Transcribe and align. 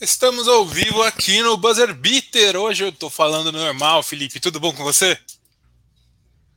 Estamos 0.00 0.48
ao 0.48 0.66
vivo 0.66 1.02
aqui 1.02 1.42
no 1.42 1.58
Buzzer 1.58 1.92
Beater. 1.92 2.56
Hoje 2.56 2.84
eu 2.84 2.90
tô 2.90 3.10
falando 3.10 3.52
normal, 3.52 4.02
Felipe. 4.02 4.40
Tudo 4.40 4.58
bom 4.58 4.72
com 4.72 4.82
você? 4.82 5.18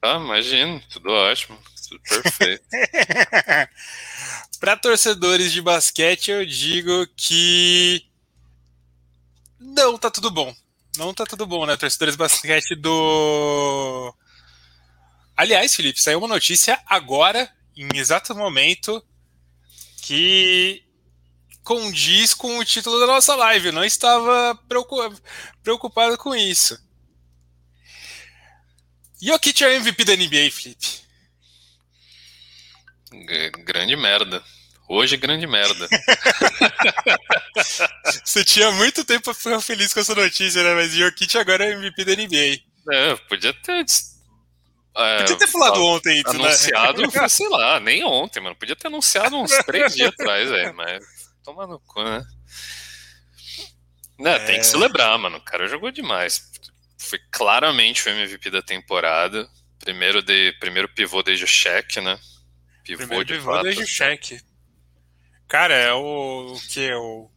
Ah, 0.01 0.16
imagino, 0.16 0.82
tudo 0.90 1.09
ótimo, 1.09 1.59
tudo 1.90 2.01
perfeito. 2.03 2.64
Para 4.61 4.77
torcedores 4.77 5.51
de 5.51 5.61
basquete, 5.61 6.32
eu 6.32 6.45
digo 6.45 7.06
que 7.17 8.05
não 9.60 9.98
tá 9.98 10.10
tudo 10.10 10.32
bom. 10.32 10.55
Não 10.98 11.14
tá 11.14 11.25
tudo 11.25 11.46
bom, 11.46 11.66
né? 11.66 11.75
Torcedores 11.75 12.14
de 12.14 12.20
basquete 12.20 12.75
do. 12.75 14.16
Aliás, 15.36 15.75
Felipe, 15.75 16.02
saiu 16.02 16.20
uma 16.20 16.30
notícia 16.30 16.82
agora, 16.86 17.54
em 17.75 17.89
exato 17.98 18.34
momento, 18.34 19.04
que 20.02 20.82
condiz 21.64 22.34
com 22.34 22.57
o 22.57 22.66
título 22.66 23.00
da 23.00 23.07
nossa 23.07 23.36
live. 23.36 23.68
Eu 23.68 23.73
não 23.73 23.84
estava 23.84 24.57
preocupado 25.64 26.18
com 26.18 26.36
isso. 26.36 26.78
Jokic 29.21 29.64
é 29.64 29.75
MVP 29.75 30.04
da 30.04 30.15
NBA, 30.15 30.51
Felipe. 30.51 31.01
G 33.12 33.52
grande 33.64 33.96
merda. 33.96 34.44
Hoje, 34.90 35.16
grande 35.16 35.48
merda. 35.48 35.88
Você 38.26 38.44
tinha 38.44 38.70
muito 38.73 39.06
tempo 39.06 39.23
para 39.23 39.34
ficar 39.34 39.62
feliz 39.62 39.94
com 39.94 40.02
essa 40.02 40.14
notícia, 40.14 40.62
né? 40.62 40.76
Mas 40.76 40.92
Jokic 40.92 41.38
agora 41.38 41.66
é 41.66 41.72
MVP 41.72 42.04
da 42.04 42.16
NBA. 42.16 42.62
É, 42.92 43.16
podia 43.30 43.54
ter. 43.54 43.86
É, 44.95 45.20
podia 45.20 45.38
ter 45.38 45.48
falado 45.48 45.84
ontem 45.86 46.20
isso, 46.20 46.34
né? 46.34 46.45
anunciado, 46.45 47.02
né? 47.02 47.08
sei 47.30 47.48
lá, 47.48 47.80
nem 47.80 48.04
ontem, 48.04 48.42
mano. 48.42 48.56
Podia 48.58 48.76
ter 48.76 48.88
anunciado 48.88 49.38
uns 49.38 49.52
três 49.66 49.95
dias 49.95 50.09
atrás, 50.09 50.50
velho. 50.50 50.76
Mas 50.76 51.04
Toma 51.44 51.68
no 51.68 51.80
cu, 51.80 52.04
né? 52.04 52.26
Não, 54.18 54.32
é... 54.32 54.40
Tem 54.46 54.56
que 54.56 54.62
é. 54.62 54.64
celebrar, 54.64 55.18
mano. 55.20 55.38
O 55.38 55.42
cara 55.42 55.68
jogou 55.68 55.92
demais. 55.92 56.52
Foi 56.98 57.20
claramente 57.31 58.08
o 58.08 58.12
MVP 58.12 58.50
da 58.50 58.62
temporada. 58.62 59.50
Primeiro, 59.80 60.22
de, 60.22 60.54
primeiro 60.59 60.88
pivô 60.88 61.22
desde 61.22 61.44
o 61.44 61.48
cheque, 61.48 62.00
né? 62.00 62.17
Pivô 62.84 63.00
primeiro 63.00 63.26
de 63.26 63.34
pivô 63.34 63.62
desde 63.62 63.84
o 63.84 63.88
cheque. 63.88 64.42
Cara, 65.48 65.73
é 65.73 65.94
o, 65.94 66.54
o 66.54 66.62
que? 66.70 66.92
O... 66.94 67.30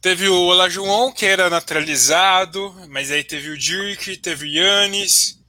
Teve 0.00 0.28
o 0.28 0.34
Olajuwon, 0.34 1.12
que 1.12 1.26
era 1.26 1.48
naturalizado, 1.48 2.74
mas 2.88 3.10
aí 3.10 3.22
teve 3.22 3.50
o 3.50 3.58
Dirk, 3.58 4.16
teve 4.16 4.46
o 4.46 4.48
Yannis. 4.48 5.41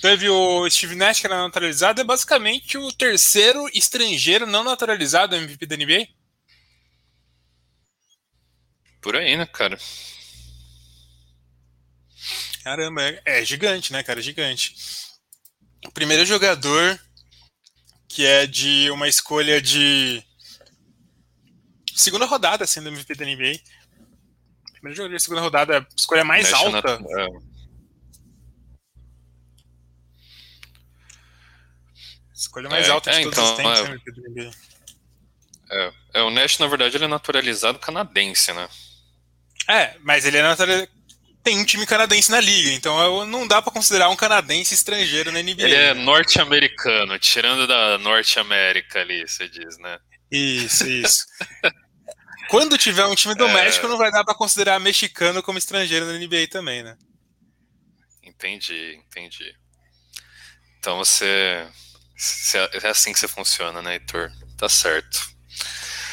Teve 0.00 0.28
o 0.30 0.68
Steve 0.70 0.94
Nash, 0.94 1.20
que 1.20 1.26
era 1.26 1.36
naturalizado, 1.36 2.00
é 2.00 2.04
basicamente 2.04 2.78
o 2.78 2.90
terceiro 2.92 3.68
estrangeiro 3.74 4.46
não 4.46 4.64
naturalizado 4.64 5.36
MVP 5.36 5.66
da 5.66 5.76
NBA. 5.76 6.08
Por 9.00 9.16
aí, 9.16 9.36
né, 9.36 9.46
cara? 9.46 9.78
Caramba, 12.64 13.02
é, 13.02 13.22
é 13.26 13.44
gigante, 13.44 13.92
né, 13.92 14.02
cara? 14.02 14.22
Gigante. 14.22 14.74
O 15.86 15.90
primeiro 15.90 16.24
jogador 16.24 16.98
que 18.08 18.26
é 18.26 18.46
de 18.46 18.90
uma 18.90 19.06
escolha 19.06 19.62
de 19.62 20.22
segunda 21.94 22.26
rodada 22.26 22.66
sendo 22.66 22.88
MVP 22.88 23.14
da 23.14 23.24
NBA. 23.24 23.60
Primeiro 24.72 24.96
jogador 24.96 25.16
de 25.16 25.22
segunda 25.22 25.42
rodada, 25.42 25.78
a 25.78 25.86
escolha 25.96 26.24
mais 26.24 26.50
Nash 26.50 26.60
alta. 26.60 26.98
Na... 26.98 27.49
Escolha 32.40 32.70
mais 32.70 32.88
é, 32.88 32.90
alta 32.90 33.10
de 33.10 33.18
é, 33.18 33.22
todos 33.22 33.38
então, 33.38 33.50
os 33.50 33.56
tempos, 33.58 33.80
é, 33.80 34.44
né, 34.44 34.50
é, 35.70 35.92
é, 36.14 36.22
o 36.22 36.30
Nash, 36.30 36.58
na 36.58 36.66
verdade, 36.66 36.96
ele 36.96 37.04
é 37.04 37.08
naturalizado 37.08 37.78
canadense, 37.78 38.50
né? 38.54 38.66
É, 39.68 39.94
mas 40.00 40.24
ele 40.24 40.38
é 40.38 40.42
naturalizado. 40.42 40.90
Tem 41.42 41.58
um 41.58 41.64
time 41.66 41.84
canadense 41.84 42.30
na 42.30 42.40
liga, 42.40 42.70
então 42.70 43.26
não 43.26 43.46
dá 43.46 43.60
para 43.60 43.72
considerar 43.72 44.08
um 44.08 44.16
canadense 44.16 44.74
estrangeiro 44.74 45.30
na 45.30 45.42
NBA. 45.42 45.64
Ele 45.64 45.74
é 45.74 45.94
norte-americano, 45.94 47.18
tirando 47.18 47.66
da 47.66 47.98
Norte 47.98 48.38
América 48.38 49.00
ali, 49.00 49.26
você 49.26 49.46
diz, 49.46 49.78
né? 49.78 49.98
Isso, 50.30 50.86
isso. 50.86 51.26
Quando 52.48 52.78
tiver 52.78 53.04
um 53.04 53.14
time 53.14 53.34
do 53.34 53.46
é... 53.46 53.52
México, 53.52 53.86
não 53.86 53.98
vai 53.98 54.10
dar 54.10 54.24
para 54.24 54.34
considerar 54.34 54.80
mexicano 54.80 55.42
como 55.42 55.58
estrangeiro 55.58 56.06
na 56.06 56.18
NBA 56.18 56.48
também, 56.50 56.82
né? 56.82 56.96
Entendi, 58.22 58.98
entendi. 59.06 59.54
Então 60.78 60.96
você 60.96 61.66
é, 62.54 62.86
é 62.86 62.88
assim 62.88 63.12
que 63.12 63.18
você 63.18 63.28
funciona, 63.28 63.80
né, 63.80 63.94
Heitor? 63.94 64.30
Tá 64.56 64.68
certo. 64.68 65.30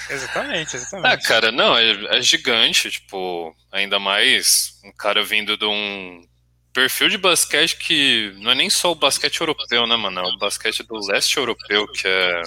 Exatamente, 0.09 0.75
exatamente. 0.75 1.13
Ah, 1.13 1.17
cara, 1.17 1.51
não, 1.51 1.77
é, 1.77 2.17
é, 2.17 2.21
gigante, 2.21 2.89
tipo, 2.89 3.55
ainda 3.71 3.99
mais 3.99 4.79
um 4.83 4.91
cara 4.91 5.23
vindo 5.23 5.57
de 5.57 5.65
um 5.65 6.25
perfil 6.71 7.09
de 7.09 7.17
basquete 7.17 7.75
que 7.77 8.33
não 8.37 8.51
é 8.51 8.55
nem 8.55 8.69
só 8.69 8.91
o 8.91 8.95
basquete 8.95 9.41
europeu, 9.41 9.85
né, 9.85 9.95
mano? 9.95 10.19
É 10.21 10.23
o 10.23 10.37
basquete 10.37 10.83
do 10.83 10.95
leste 11.07 11.37
europeu, 11.37 11.87
que 11.87 12.07
é. 12.07 12.41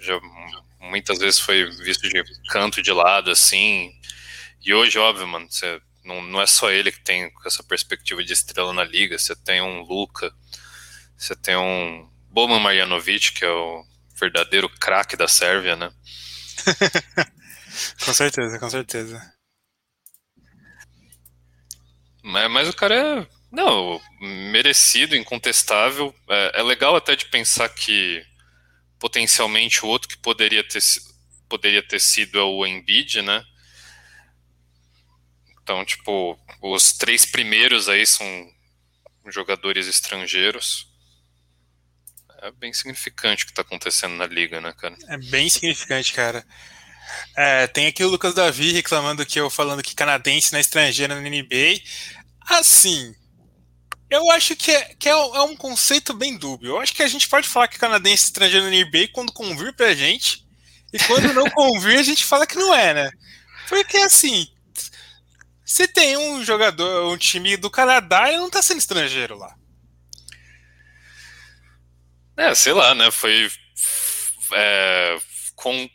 Já 0.00 0.18
muitas 0.80 1.18
vezes 1.18 1.40
foi 1.40 1.64
visto 1.70 2.08
de 2.08 2.22
canto 2.50 2.82
de 2.82 2.92
lado, 2.92 3.30
assim. 3.30 3.92
E 4.64 4.72
hoje, 4.72 4.98
óbvio, 4.98 5.26
mano, 5.26 5.46
você, 5.50 5.80
não, 6.04 6.22
não 6.22 6.40
é 6.40 6.46
só 6.46 6.70
ele 6.70 6.90
que 6.90 7.00
tem 7.00 7.30
essa 7.44 7.62
perspectiva 7.62 8.22
de 8.24 8.32
estrela 8.32 8.72
na 8.72 8.84
liga, 8.84 9.18
você 9.18 9.34
tem 9.36 9.60
um 9.60 9.82
Luca, 9.82 10.32
você 11.16 11.36
tem 11.36 11.56
um 11.56 12.08
Boman 12.30 12.60
Marjanovic, 12.60 13.32
que 13.32 13.44
é 13.44 13.50
o 13.50 13.84
verdadeiro 14.18 14.68
craque 14.68 15.16
da 15.16 15.28
Sérvia, 15.28 15.76
né? 15.76 15.92
com 18.04 18.12
certeza, 18.12 18.58
com 18.58 18.70
certeza. 18.70 19.20
Mas, 22.22 22.50
mas, 22.50 22.68
o 22.68 22.74
cara 22.74 22.94
é. 22.94 23.38
Não, 23.50 24.00
merecido, 24.20 25.16
incontestável. 25.16 26.14
É, 26.28 26.60
é, 26.60 26.62
legal 26.62 26.94
até 26.94 27.16
de 27.16 27.26
pensar 27.26 27.68
que 27.70 28.22
potencialmente 28.98 29.84
o 29.84 29.88
outro 29.88 30.08
que 30.08 30.18
poderia 30.18 30.62
ter, 30.62 30.82
poderia 31.48 31.82
ter 31.82 32.00
sido 32.00 32.38
é 32.38 32.42
o 32.42 32.66
Embiid, 32.66 33.22
né? 33.22 33.42
Então, 35.62 35.84
tipo, 35.84 36.38
os 36.62 36.92
três 36.92 37.24
primeiros 37.24 37.88
aí 37.88 38.06
são 38.06 38.26
jogadores 39.30 39.86
estrangeiros 39.86 40.87
é 42.42 42.50
bem 42.52 42.72
significante 42.72 43.44
o 43.44 43.46
que 43.46 43.52
está 43.52 43.62
acontecendo 43.62 44.14
na 44.14 44.26
liga, 44.26 44.60
né, 44.60 44.72
cara? 44.72 44.96
É 45.08 45.16
bem 45.16 45.48
significante, 45.48 46.12
cara. 46.12 46.44
É, 47.36 47.66
tem 47.66 47.86
aqui 47.86 48.04
o 48.04 48.08
Lucas 48.08 48.34
Davi 48.34 48.72
reclamando 48.72 49.24
que 49.24 49.40
eu 49.40 49.48
falando 49.48 49.82
que 49.82 49.94
canadense 49.94 50.52
na 50.52 50.60
estrangeira 50.60 51.14
na 51.14 51.20
NBA. 51.20 51.80
Assim, 52.46 53.14
eu 54.10 54.30
acho 54.30 54.56
que, 54.56 54.70
é, 54.70 54.94
que 54.94 55.08
é, 55.08 55.12
é, 55.12 55.42
um 55.42 55.56
conceito 55.56 56.14
bem 56.14 56.36
dúbio. 56.36 56.70
Eu 56.70 56.80
acho 56.80 56.94
que 56.94 57.02
a 57.02 57.08
gente 57.08 57.28
pode 57.28 57.48
falar 57.48 57.68
que 57.68 57.78
canadense 57.78 58.24
estrangeiro 58.24 58.66
na 58.66 58.70
NBA 58.70 59.08
quando 59.12 59.32
convir 59.32 59.74
pra 59.74 59.94
gente, 59.94 60.46
e 60.92 60.98
quando 61.00 61.32
não 61.34 61.48
convir, 61.50 61.98
a 61.98 62.02
gente 62.02 62.24
fala 62.24 62.46
que 62.46 62.56
não 62.56 62.74
é, 62.74 62.94
né? 62.94 63.10
Porque 63.68 63.98
assim, 63.98 64.46
se 65.64 65.86
tem 65.86 66.16
um 66.16 66.42
jogador, 66.42 67.12
um 67.12 67.16
time 67.18 67.56
do 67.56 67.70
Canadá, 67.70 68.28
ele 68.28 68.38
não 68.38 68.48
tá 68.48 68.62
sendo 68.62 68.78
estrangeiro 68.78 69.36
lá. 69.36 69.54
É, 72.38 72.54
sei 72.54 72.72
lá, 72.72 72.94
né? 72.94 73.10
Foi. 73.10 73.50
É, 74.52 75.18
com, 75.56 75.90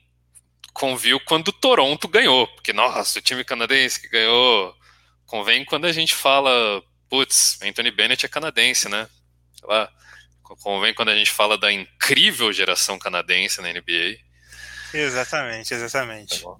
conviu 0.74 1.18
quando 1.22 1.48
o 1.48 1.54
Toronto 1.54 2.06
ganhou. 2.10 2.46
Porque, 2.48 2.74
nossa, 2.74 3.20
o 3.20 3.22
time 3.22 3.46
canadense 3.46 4.02
que 4.02 4.10
ganhou. 4.10 4.76
Convém 5.26 5.64
quando 5.64 5.86
a 5.86 5.94
gente 5.94 6.14
fala, 6.14 6.52
putz, 7.10 7.58
Anthony 7.64 7.90
Bennett 7.90 8.26
é 8.26 8.30
canadense, 8.30 8.90
né? 8.90 9.08
Sei 9.58 9.68
lá. 9.68 9.90
Convém 10.62 10.94
quando 10.94 11.10
a 11.10 11.16
gente 11.16 11.32
fala 11.32 11.58
da 11.58 11.72
incrível 11.72 12.52
geração 12.52 13.00
canadense 13.00 13.62
na 13.62 13.72
NBA. 13.72 14.18
Exatamente, 14.94 15.74
exatamente. 15.74 16.44
Tá 16.44 16.56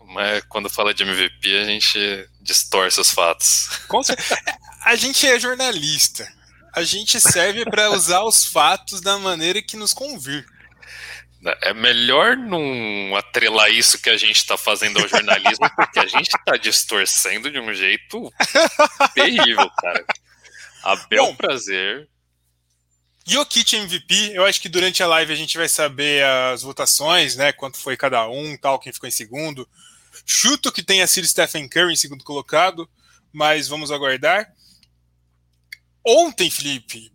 Mas 0.00 0.44
quando 0.48 0.68
fala 0.68 0.92
de 0.92 1.04
MVP, 1.04 1.56
a 1.56 1.64
gente 1.64 2.28
distorce 2.42 3.00
os 3.00 3.10
fatos. 3.10 3.68
A 4.84 4.96
gente 4.96 5.26
é 5.26 5.40
jornalista 5.40 6.30
a 6.74 6.82
gente 6.82 7.20
serve 7.20 7.64
para 7.64 7.90
usar 7.90 8.22
os 8.24 8.44
fatos 8.44 9.00
da 9.00 9.18
maneira 9.18 9.62
que 9.62 9.76
nos 9.76 9.92
convir. 9.92 10.44
É 11.62 11.74
melhor 11.74 12.36
não 12.36 13.14
atrelar 13.16 13.70
isso 13.70 14.00
que 14.00 14.08
a 14.08 14.16
gente 14.16 14.36
está 14.36 14.56
fazendo 14.56 14.98
ao 14.98 15.06
jornalismo, 15.06 15.68
porque 15.76 15.98
a 15.98 16.06
gente 16.06 16.28
está 16.28 16.56
distorcendo 16.56 17.50
de 17.50 17.60
um 17.60 17.72
jeito 17.74 18.32
terrível, 19.14 19.70
cara. 19.78 20.04
A 20.82 20.96
bel 20.96 21.26
Bom, 21.26 21.36
prazer. 21.36 22.08
Jokic 23.26 23.76
MVP, 23.76 24.32
eu 24.34 24.44
acho 24.44 24.60
que 24.60 24.68
durante 24.68 25.02
a 25.02 25.06
live 25.06 25.32
a 25.32 25.36
gente 25.36 25.56
vai 25.56 25.68
saber 25.68 26.24
as 26.24 26.62
votações, 26.62 27.36
né? 27.36 27.52
Quanto 27.52 27.78
foi 27.78 27.96
cada 27.96 28.28
um, 28.28 28.56
tal, 28.56 28.78
quem 28.78 28.92
ficou 28.92 29.08
em 29.08 29.12
segundo. 29.12 29.68
Chuto 30.26 30.72
que 30.72 30.82
tenha 30.82 31.06
sido 31.06 31.26
Stephen 31.26 31.68
Curry 31.68 31.92
em 31.92 31.96
segundo 31.96 32.24
colocado, 32.24 32.88
mas 33.32 33.68
vamos 33.68 33.90
aguardar. 33.90 34.50
Ontem, 36.04 36.50
Felipe, 36.50 37.12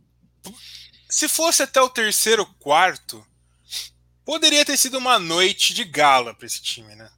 se 1.10 1.28
fosse 1.28 1.62
até 1.62 1.82
o 1.82 1.90
terceiro, 1.90 2.46
quarto, 2.60 3.26
poderia 4.26 4.66
ter 4.66 4.78
sido 4.78 4.98
uma 4.98 5.20
noite 5.20 5.74
de 5.74 5.84
gala 5.84 6.34
para 6.34 6.46
esse 6.46 6.62
time, 6.62 6.96
né? 6.96 7.12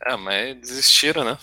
Ah, 0.00 0.16
mas 0.16 0.60
desistiram, 0.60 1.24
né? 1.24 1.38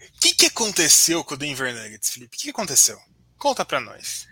O 0.00 0.20
que, 0.20 0.34
que 0.34 0.46
aconteceu 0.46 1.22
com 1.22 1.34
o 1.34 1.36
Denver 1.36 1.74
Nuggets, 1.74 2.10
Felipe? 2.10 2.34
O 2.34 2.38
que, 2.38 2.44
que 2.44 2.50
aconteceu? 2.50 2.98
Conta 3.38 3.64
para 3.64 3.80
nós. 3.80 4.26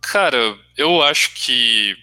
Cara, 0.00 0.38
eu 0.76 1.02
acho 1.02 1.34
que 1.34 1.96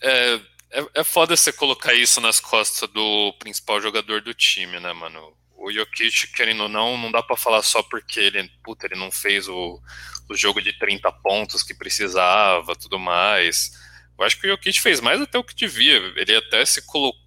é, 0.00 0.34
é, 0.70 0.86
é 0.94 1.04
foda 1.04 1.36
você 1.36 1.52
colocar 1.52 1.94
isso 1.94 2.20
nas 2.20 2.40
costas 2.40 2.88
do 2.90 3.32
principal 3.38 3.80
jogador 3.80 4.20
do 4.20 4.34
time, 4.34 4.80
né, 4.80 4.92
mano? 4.92 5.36
O 5.56 5.72
Jokic, 5.72 6.28
querendo 6.28 6.64
ou 6.64 6.68
não, 6.68 6.96
não 6.98 7.10
dá 7.10 7.22
para 7.22 7.36
falar 7.36 7.62
só 7.62 7.82
porque 7.82 8.20
ele, 8.20 8.48
puta, 8.62 8.86
ele 8.86 8.94
não 8.94 9.10
fez 9.10 9.48
o, 9.48 9.80
o 10.28 10.36
jogo 10.36 10.60
de 10.60 10.72
30 10.78 11.10
pontos 11.12 11.62
que 11.62 11.74
precisava, 11.74 12.76
tudo 12.76 12.98
mais. 12.98 13.72
Eu 14.18 14.24
acho 14.24 14.38
que 14.40 14.46
o 14.46 14.50
Jokic 14.50 14.80
fez 14.80 15.00
mais 15.00 15.20
até 15.20 15.38
o 15.38 15.44
que 15.44 15.54
devia. 15.54 15.96
Ele 16.16 16.36
até 16.36 16.64
se 16.64 16.82
colocou 16.86 17.26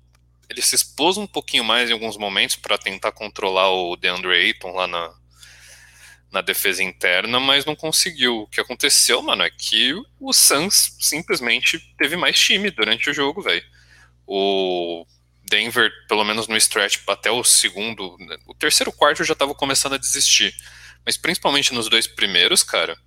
ele 0.49 0.61
se 0.63 0.75
expôs 0.75 1.15
um 1.15 1.27
pouquinho 1.27 1.63
mais 1.63 1.89
em 1.89 1.93
alguns 1.93 2.17
momentos 2.17 2.55
para 2.55 2.77
tentar 2.77 3.11
controlar 3.11 3.69
o 3.69 3.95
DeAndre 3.95 4.33
Ayton 4.33 4.71
lá 4.73 4.87
na, 4.87 5.13
na 6.31 6.41
defesa 6.41 6.83
interna, 6.83 7.39
mas 7.39 7.65
não 7.65 7.75
conseguiu. 7.75 8.41
O 8.41 8.47
que 8.47 8.59
aconteceu, 8.59 9.21
mano, 9.21 9.43
é 9.43 9.51
que 9.51 9.93
o 10.19 10.33
Suns 10.33 10.97
simplesmente 10.99 11.77
teve 11.97 12.17
mais 12.17 12.37
time 12.39 12.71
durante 12.71 13.11
o 13.11 13.13
jogo, 13.13 13.43
velho. 13.43 13.63
O 14.25 15.05
Denver, 15.49 15.91
pelo 16.07 16.23
menos 16.23 16.47
no 16.47 16.55
stretch 16.57 16.99
até 17.07 17.31
o 17.31 17.43
segundo, 17.43 18.15
o 18.47 18.53
terceiro 18.53 18.91
quarto 18.91 19.23
já 19.23 19.35
tava 19.35 19.55
começando 19.55 19.93
a 19.93 19.97
desistir. 19.97 20.53
Mas 21.05 21.17
principalmente 21.17 21.73
nos 21.73 21.89
dois 21.89 22.07
primeiros, 22.07 22.63
cara, 22.63 22.97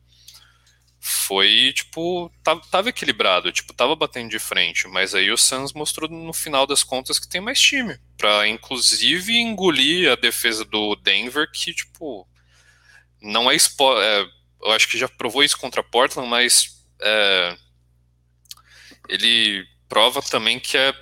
foi, 1.01 1.73
tipo, 1.75 2.31
tava, 2.45 2.61
tava, 2.71 2.89
equilibrado, 2.89 3.51
tipo, 3.51 3.75
tava 3.75 3.97
batendo 3.97 4.31
de 4.31 4.39
frente, 4.39 4.87
mas 4.87 5.15
aí 5.15 5.31
o 5.31 5.37
Suns 5.37 5.73
mostrou 5.73 6.09
no 6.09 6.33
final 6.33 6.67
das 6.67 6.85
contas 6.85 7.19
que 7.19 7.29
tem 7.29 7.41
mais 7.41 7.61
time, 7.61 7.99
para 8.17 8.47
inclusive 8.47 9.37
engolir 9.37 10.11
a 10.11 10.15
defesa 10.15 10.65
do 10.65 10.95
Denver, 10.97 11.51
que, 11.51 11.75
tipo, 11.75 12.29
não 13.21 13.51
é, 13.51 13.57
é 13.57 14.27
eu 14.63 14.71
acho 14.71 14.89
que 14.89 14.97
já 14.97 15.09
provou 15.09 15.43
isso 15.43 15.59
contra 15.59 15.83
Portland, 15.83 16.29
mas 16.29 16.87
é, 17.01 17.57
ele 19.09 19.67
prova 19.89 20.23
também 20.23 20.61
que 20.61 20.77
é 20.77 20.95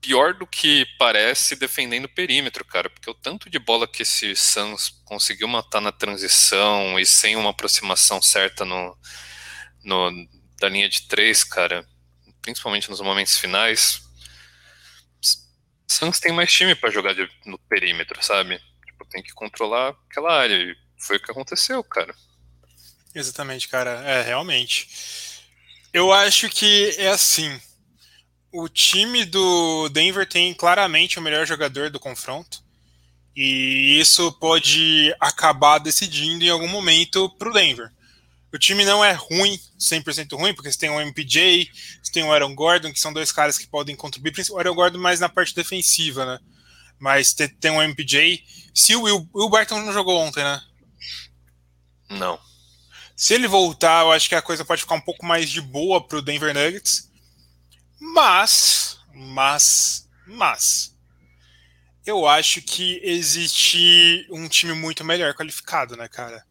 pior 0.00 0.34
do 0.34 0.46
que 0.46 0.86
parece 0.98 1.56
defendendo 1.56 2.04
o 2.06 2.14
perímetro, 2.14 2.64
cara, 2.64 2.88
porque 2.88 3.10
o 3.10 3.14
tanto 3.14 3.50
de 3.50 3.58
bola 3.58 3.88
que 3.88 4.02
esse 4.02 4.34
Suns 4.36 4.90
conseguiu 5.04 5.48
matar 5.48 5.80
na 5.80 5.92
transição 5.92 6.98
e 6.98 7.06
sem 7.06 7.36
uma 7.36 7.50
aproximação 7.50 8.22
certa 8.22 8.64
no 8.64 8.96
no, 9.84 10.10
da 10.60 10.68
linha 10.68 10.88
de 10.88 11.02
três, 11.02 11.44
cara, 11.44 11.86
principalmente 12.42 12.90
nos 12.90 13.00
momentos 13.00 13.38
finais, 13.38 14.02
Suns 15.86 16.20
tem 16.20 16.32
mais 16.32 16.52
time 16.52 16.74
para 16.74 16.90
jogar 16.90 17.14
de, 17.14 17.28
no 17.46 17.58
perímetro, 17.58 18.22
sabe? 18.22 18.60
Tipo, 18.86 19.06
tem 19.06 19.22
que 19.22 19.32
controlar 19.32 19.96
aquela 20.10 20.32
área. 20.32 20.54
E 20.54 20.76
foi 20.98 21.16
o 21.16 21.20
que 21.20 21.30
aconteceu, 21.30 21.82
cara. 21.82 22.14
Exatamente, 23.14 23.66
cara. 23.68 24.02
É, 24.02 24.22
realmente. 24.22 24.88
Eu 25.92 26.12
acho 26.12 26.50
que 26.50 26.94
é 26.98 27.08
assim. 27.08 27.58
O 28.52 28.68
time 28.68 29.24
do 29.24 29.88
Denver 29.90 30.26
tem 30.26 30.54
claramente 30.54 31.18
o 31.18 31.22
melhor 31.22 31.46
jogador 31.46 31.90
do 31.90 32.00
confronto. 32.00 32.62
E 33.36 34.00
isso 34.00 34.32
pode 34.32 35.14
acabar 35.20 35.78
decidindo 35.78 36.44
em 36.44 36.50
algum 36.50 36.66
momento 36.66 37.28
para 37.30 37.50
o 37.50 37.52
Denver. 37.52 37.90
O 38.52 38.58
time 38.58 38.84
não 38.84 39.04
é 39.04 39.12
ruim, 39.12 39.60
100% 39.78 40.36
ruim, 40.36 40.54
porque 40.54 40.72
você 40.72 40.78
tem 40.78 40.90
o 40.90 41.00
MPJ, 41.00 41.70
você 42.02 42.10
tem 42.10 42.24
o 42.24 42.32
Aaron 42.32 42.54
Gordon, 42.54 42.92
que 42.92 42.98
são 42.98 43.12
dois 43.12 43.30
caras 43.30 43.58
que 43.58 43.66
podem 43.66 43.94
contribuir, 43.94 44.34
o 44.50 44.58
Aaron 44.58 44.74
Gordon 44.74 44.98
mais 44.98 45.20
na 45.20 45.28
parte 45.28 45.54
defensiva, 45.54 46.24
né? 46.24 46.38
Mas 46.98 47.32
tem, 47.32 47.70
o 47.70 47.82
MPJ. 47.82 48.42
Se 48.74 48.96
o 48.96 49.02
Will, 49.02 49.28
Will 49.34 49.48
Barton 49.48 49.82
não 49.82 49.92
jogou 49.92 50.18
ontem, 50.18 50.42
né? 50.42 50.60
Não. 52.10 52.40
Se 53.14 53.34
ele 53.34 53.46
voltar, 53.46 54.04
eu 54.04 54.12
acho 54.12 54.28
que 54.28 54.34
a 54.34 54.42
coisa 54.42 54.64
pode 54.64 54.82
ficar 54.82 54.94
um 54.94 55.00
pouco 55.00 55.24
mais 55.24 55.50
de 55.50 55.60
boa 55.60 56.00
pro 56.04 56.22
Denver 56.22 56.54
Nuggets. 56.54 57.07
Mas, 58.00 58.98
mas, 59.12 60.08
mas, 60.26 60.96
eu 62.06 62.26
acho 62.26 62.62
que 62.62 63.00
existe 63.02 64.26
um 64.30 64.48
time 64.48 64.72
muito 64.72 65.04
melhor 65.04 65.34
qualificado, 65.34 65.96
né, 65.96 66.08
cara? 66.08 66.44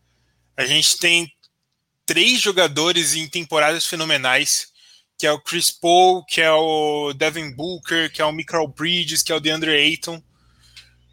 A 0.56 0.66
gente 0.66 0.98
tem 0.98 1.32
três 2.06 2.40
jogadores 2.42 3.16
em 3.16 3.28
temporadas 3.28 3.86
fenomenais, 3.86 4.68
que 5.18 5.26
é 5.26 5.32
o 5.32 5.42
Chris 5.42 5.72
Paul, 5.72 6.24
que 6.26 6.42
é 6.42 6.52
o 6.52 7.14
Devin 7.14 7.52
Booker, 7.52 8.12
que 8.12 8.22
é 8.22 8.26
o 8.26 8.32
Michael 8.32 8.68
Bridges, 8.68 9.24
que 9.24 9.32
é 9.32 9.36
o 9.36 9.40
DeAndre 9.40 9.72
Ayton. 9.72 10.22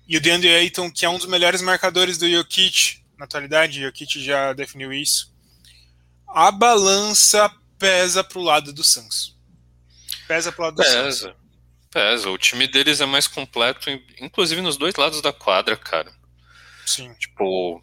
E 0.06 0.16
o 0.16 0.20
DeAndre 0.20 0.54
Ayton, 0.54 0.90
que 0.90 1.06
é 1.06 1.08
um 1.08 1.16
dos 1.16 1.26
melhores 1.26 1.62
marcadores 1.62 2.18
do 2.18 2.30
Jokic, 2.30 3.02
na 3.16 3.24
atualidade, 3.24 3.80
o 3.80 3.82
Jokic 3.84 4.22
já 4.22 4.52
definiu 4.52 4.92
isso. 4.92 5.32
A 6.28 6.50
balança 6.50 7.50
pesa 7.78 8.22
pro 8.22 8.42
lado 8.42 8.72
do 8.72 8.84
Suns. 8.84 9.33
Pesa 10.26 10.52
pro 10.52 10.64
lado 10.64 10.76
do 10.76 10.82
pesa. 10.82 11.34
Pesa. 11.90 12.30
O 12.30 12.38
time 12.38 12.66
deles 12.66 13.00
é 13.00 13.06
mais 13.06 13.28
completo, 13.28 13.90
inclusive 14.20 14.60
nos 14.60 14.76
dois 14.76 14.94
lados 14.96 15.20
da 15.20 15.32
quadra, 15.32 15.76
cara. 15.76 16.12
Sim. 16.86 17.12
Tipo, 17.14 17.80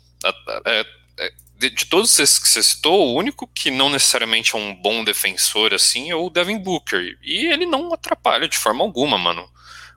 é, 0.66 0.86
é, 1.18 1.32
de, 1.58 1.70
de, 1.70 1.86
todos 1.86 2.18
esses 2.20 2.40
que 2.40 2.50
você 2.50 2.62
citou, 2.62 3.08
o 3.08 3.16
único 3.16 3.48
que 3.48 3.72
não 3.72 3.90
necessariamente 3.90 4.56
é 4.56 4.58
um 4.58 4.76
bom 4.76 5.04
defensor 5.04 5.74
assim 5.74 6.10
é 6.10 6.16
o 6.16 6.30
Devin 6.30 6.60
Booker. 6.60 7.18
E 7.22 7.46
ele 7.48 7.66
não 7.66 7.94
atrapalha 7.94 8.48
de 8.48 8.58
forma 8.58 8.84
alguma, 8.84 9.18
mano. 9.18 9.50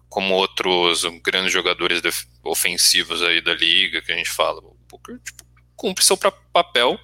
Como 0.09 0.35
outros 0.35 1.05
grandes 1.23 1.53
jogadores 1.53 2.01
ofensivos 2.45 3.23
aí 3.23 3.41
da 3.41 3.55
liga 3.55 4.01
que 4.01 4.13
a 4.13 4.17
gente 4.17 4.31
fala. 4.31 4.61
O 4.61 4.77
Booker 4.89 5.19
tipo, 5.25 5.45
cumpre 5.75 6.05
seu 6.05 6.17
papel 6.17 6.99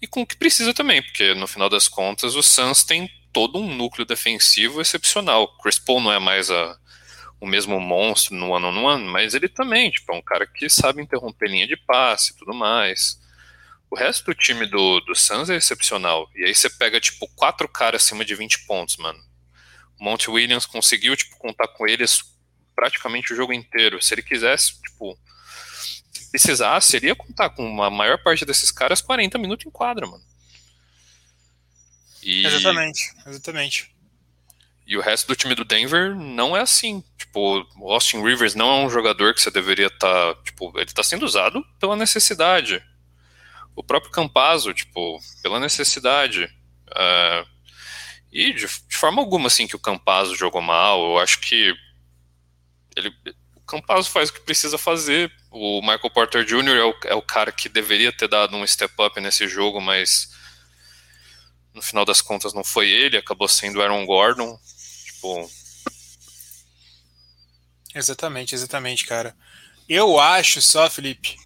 e 0.00 0.06
com 0.06 0.22
o 0.22 0.26
que 0.26 0.36
precisa 0.36 0.72
também, 0.72 1.02
porque 1.02 1.34
no 1.34 1.46
final 1.46 1.68
das 1.68 1.88
contas 1.88 2.36
o 2.36 2.42
Suns 2.42 2.84
tem 2.84 3.10
todo 3.32 3.58
um 3.58 3.74
núcleo 3.74 4.06
defensivo 4.06 4.80
excepcional. 4.80 5.56
Chris 5.58 5.78
Paul 5.78 6.00
não 6.00 6.12
é 6.12 6.18
mais 6.18 6.50
a, 6.50 6.78
o 7.40 7.46
mesmo 7.46 7.80
monstro 7.80 8.34
no 8.34 8.54
ano 8.54 8.72
no 8.72 8.86
ano, 8.86 9.10
mas 9.10 9.34
ele 9.34 9.48
também, 9.48 9.90
tipo, 9.90 10.12
é 10.12 10.16
um 10.16 10.22
cara 10.22 10.46
que 10.46 10.68
sabe 10.68 11.02
interromper 11.02 11.48
linha 11.48 11.66
de 11.66 11.76
passe 11.76 12.32
e 12.32 12.36
tudo 12.36 12.52
mais. 12.52 13.20
O 13.90 13.96
resto 13.96 14.26
do 14.26 14.34
time 14.34 14.66
do, 14.66 15.00
do 15.00 15.14
Suns 15.14 15.48
é 15.48 15.56
excepcional. 15.56 16.28
E 16.34 16.44
aí 16.44 16.54
você 16.54 16.68
pega, 16.68 17.00
tipo, 17.00 17.26
quatro 17.34 17.68
caras 17.68 18.02
acima 18.02 18.24
de 18.24 18.34
20 18.34 18.66
pontos, 18.66 18.96
mano. 18.98 19.18
O 19.98 20.04
Monte 20.04 20.30
Williams 20.30 20.66
conseguiu, 20.66 21.16
tipo, 21.16 21.36
contar 21.38 21.68
com 21.68 21.86
eles 21.86 22.22
praticamente 22.76 23.32
o 23.32 23.36
jogo 23.36 23.52
inteiro. 23.52 24.02
Se 24.02 24.14
ele 24.14 24.22
quisesse, 24.22 24.80
tipo, 24.82 25.18
precisasse, 26.30 26.96
ele 26.96 27.06
ia 27.06 27.16
contar 27.16 27.50
com 27.50 27.82
a 27.82 27.90
maior 27.90 28.22
parte 28.22 28.44
desses 28.44 28.70
caras 28.70 29.00
40 29.00 29.38
minutos 29.38 29.66
em 29.66 29.70
quadra, 29.70 30.06
mano. 30.06 30.22
E... 32.22 32.46
Exatamente, 32.46 33.12
exatamente. 33.26 33.94
E 34.86 34.96
o 34.96 35.02
resto 35.02 35.28
do 35.28 35.36
time 35.36 35.54
do 35.54 35.64
Denver 35.64 36.14
não 36.14 36.56
é 36.56 36.60
assim. 36.60 37.04
Tipo, 37.18 37.66
o 37.76 37.92
Austin 37.92 38.22
Rivers 38.22 38.54
não 38.54 38.70
é 38.70 38.86
um 38.86 38.90
jogador 38.90 39.34
que 39.34 39.40
você 39.42 39.50
deveria 39.50 39.88
estar. 39.88 40.34
Tá, 40.34 40.42
tipo, 40.42 40.72
ele 40.76 40.86
está 40.86 41.02
sendo 41.02 41.26
usado 41.26 41.62
pela 41.78 41.94
necessidade 41.94 42.82
o 43.78 43.84
próprio 43.84 44.10
Campazzo, 44.10 44.74
tipo, 44.74 45.20
pela 45.40 45.60
necessidade. 45.60 46.44
Uh, 46.88 47.48
e 48.32 48.52
de, 48.52 48.66
de, 48.66 48.96
forma 48.96 49.22
alguma, 49.22 49.46
assim, 49.46 49.68
que 49.68 49.76
o 49.76 49.78
Campazzo 49.78 50.34
jogou 50.34 50.60
mal. 50.60 51.00
Eu 51.00 51.18
acho 51.18 51.38
que 51.38 51.72
ele, 52.96 53.14
o 53.54 53.60
Campazzo 53.60 54.10
faz 54.10 54.30
o 54.30 54.32
que 54.32 54.40
precisa 54.40 54.76
fazer. 54.76 55.30
O 55.52 55.80
Michael 55.80 56.10
Porter 56.10 56.44
Jr. 56.44 56.76
É 56.76 56.84
o, 56.84 56.94
é 57.04 57.14
o 57.14 57.22
cara 57.22 57.52
que 57.52 57.68
deveria 57.68 58.12
ter 58.12 58.26
dado 58.26 58.56
um 58.56 58.66
step 58.66 58.92
up 59.00 59.20
nesse 59.20 59.46
jogo, 59.46 59.80
mas 59.80 60.28
no 61.74 61.82
final 61.82 62.04
das 62.04 62.20
contas 62.20 62.52
não 62.52 62.64
foi 62.64 62.88
ele, 62.88 63.16
acabou 63.16 63.48
sendo 63.48 63.82
Aaron 63.82 64.04
Gordon. 64.06 64.58
Tipo. 65.04 65.50
Exatamente, 67.94 68.54
exatamente, 68.54 69.06
cara. 69.06 69.36
Eu 69.88 70.20
acho 70.20 70.60
só, 70.60 70.88
Felipe, 70.90 71.36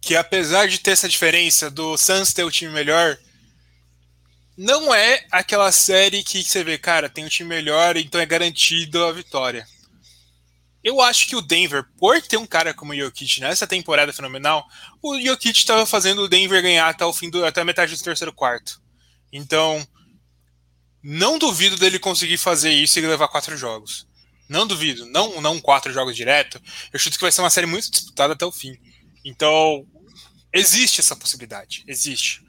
que 0.00 0.14
apesar 0.14 0.68
de 0.68 0.78
ter 0.78 0.92
essa 0.92 1.08
diferença 1.08 1.70
do 1.70 1.96
Suns 1.96 2.32
ter 2.32 2.44
o 2.44 2.50
time 2.50 2.70
melhor, 2.70 3.18
não 4.56 4.94
é 4.94 5.26
aquela 5.30 5.70
série 5.72 6.22
que 6.22 6.42
você 6.42 6.62
vê, 6.62 6.78
cara, 6.78 7.08
tem 7.08 7.24
um 7.24 7.28
time 7.28 7.48
melhor, 7.48 7.96
então 7.96 8.20
é 8.20 8.26
garantido 8.26 9.04
a 9.04 9.12
vitória. 9.12 9.66
Eu 10.82 11.00
acho 11.00 11.26
que 11.26 11.34
o 11.34 11.42
Denver, 11.42 11.84
por 11.98 12.22
ter 12.22 12.36
um 12.36 12.46
cara 12.46 12.72
como 12.72 12.92
o 12.92 12.96
Jokic 12.96 13.40
nessa 13.40 13.66
temporada 13.66 14.12
fenomenal, 14.12 14.64
o 15.02 15.20
Jokic 15.20 15.58
estava 15.58 15.84
fazendo 15.84 16.22
o 16.22 16.28
Denver 16.28 16.62
ganhar 16.62 16.88
até 16.88 17.04
o 17.04 17.12
fim 17.12 17.28
do, 17.28 17.44
até 17.44 17.60
a 17.60 17.64
metade 17.64 17.96
do 17.96 18.02
terceiro 18.02 18.32
quarto. 18.32 18.80
Então, 19.36 19.86
não 21.02 21.38
duvido 21.38 21.76
dele 21.76 21.98
conseguir 21.98 22.38
fazer 22.38 22.72
isso 22.72 22.98
e 22.98 23.02
levar 23.02 23.28
quatro 23.28 23.56
jogos. 23.56 24.06
Não 24.48 24.66
duvido, 24.66 25.06
não 25.06 25.40
não 25.40 25.60
quatro 25.60 25.92
jogos 25.92 26.16
direto. 26.16 26.60
Eu 26.92 26.98
chuto 26.98 27.16
que 27.16 27.24
vai 27.24 27.32
ser 27.32 27.40
uma 27.40 27.50
série 27.50 27.66
muito 27.66 27.90
disputada 27.90 28.32
até 28.32 28.46
o 28.46 28.52
fim. 28.52 28.76
Então, 29.24 29.84
Existe 30.56 31.00
essa 31.00 31.14
possibilidade, 31.14 31.84
existe. 31.86 32.42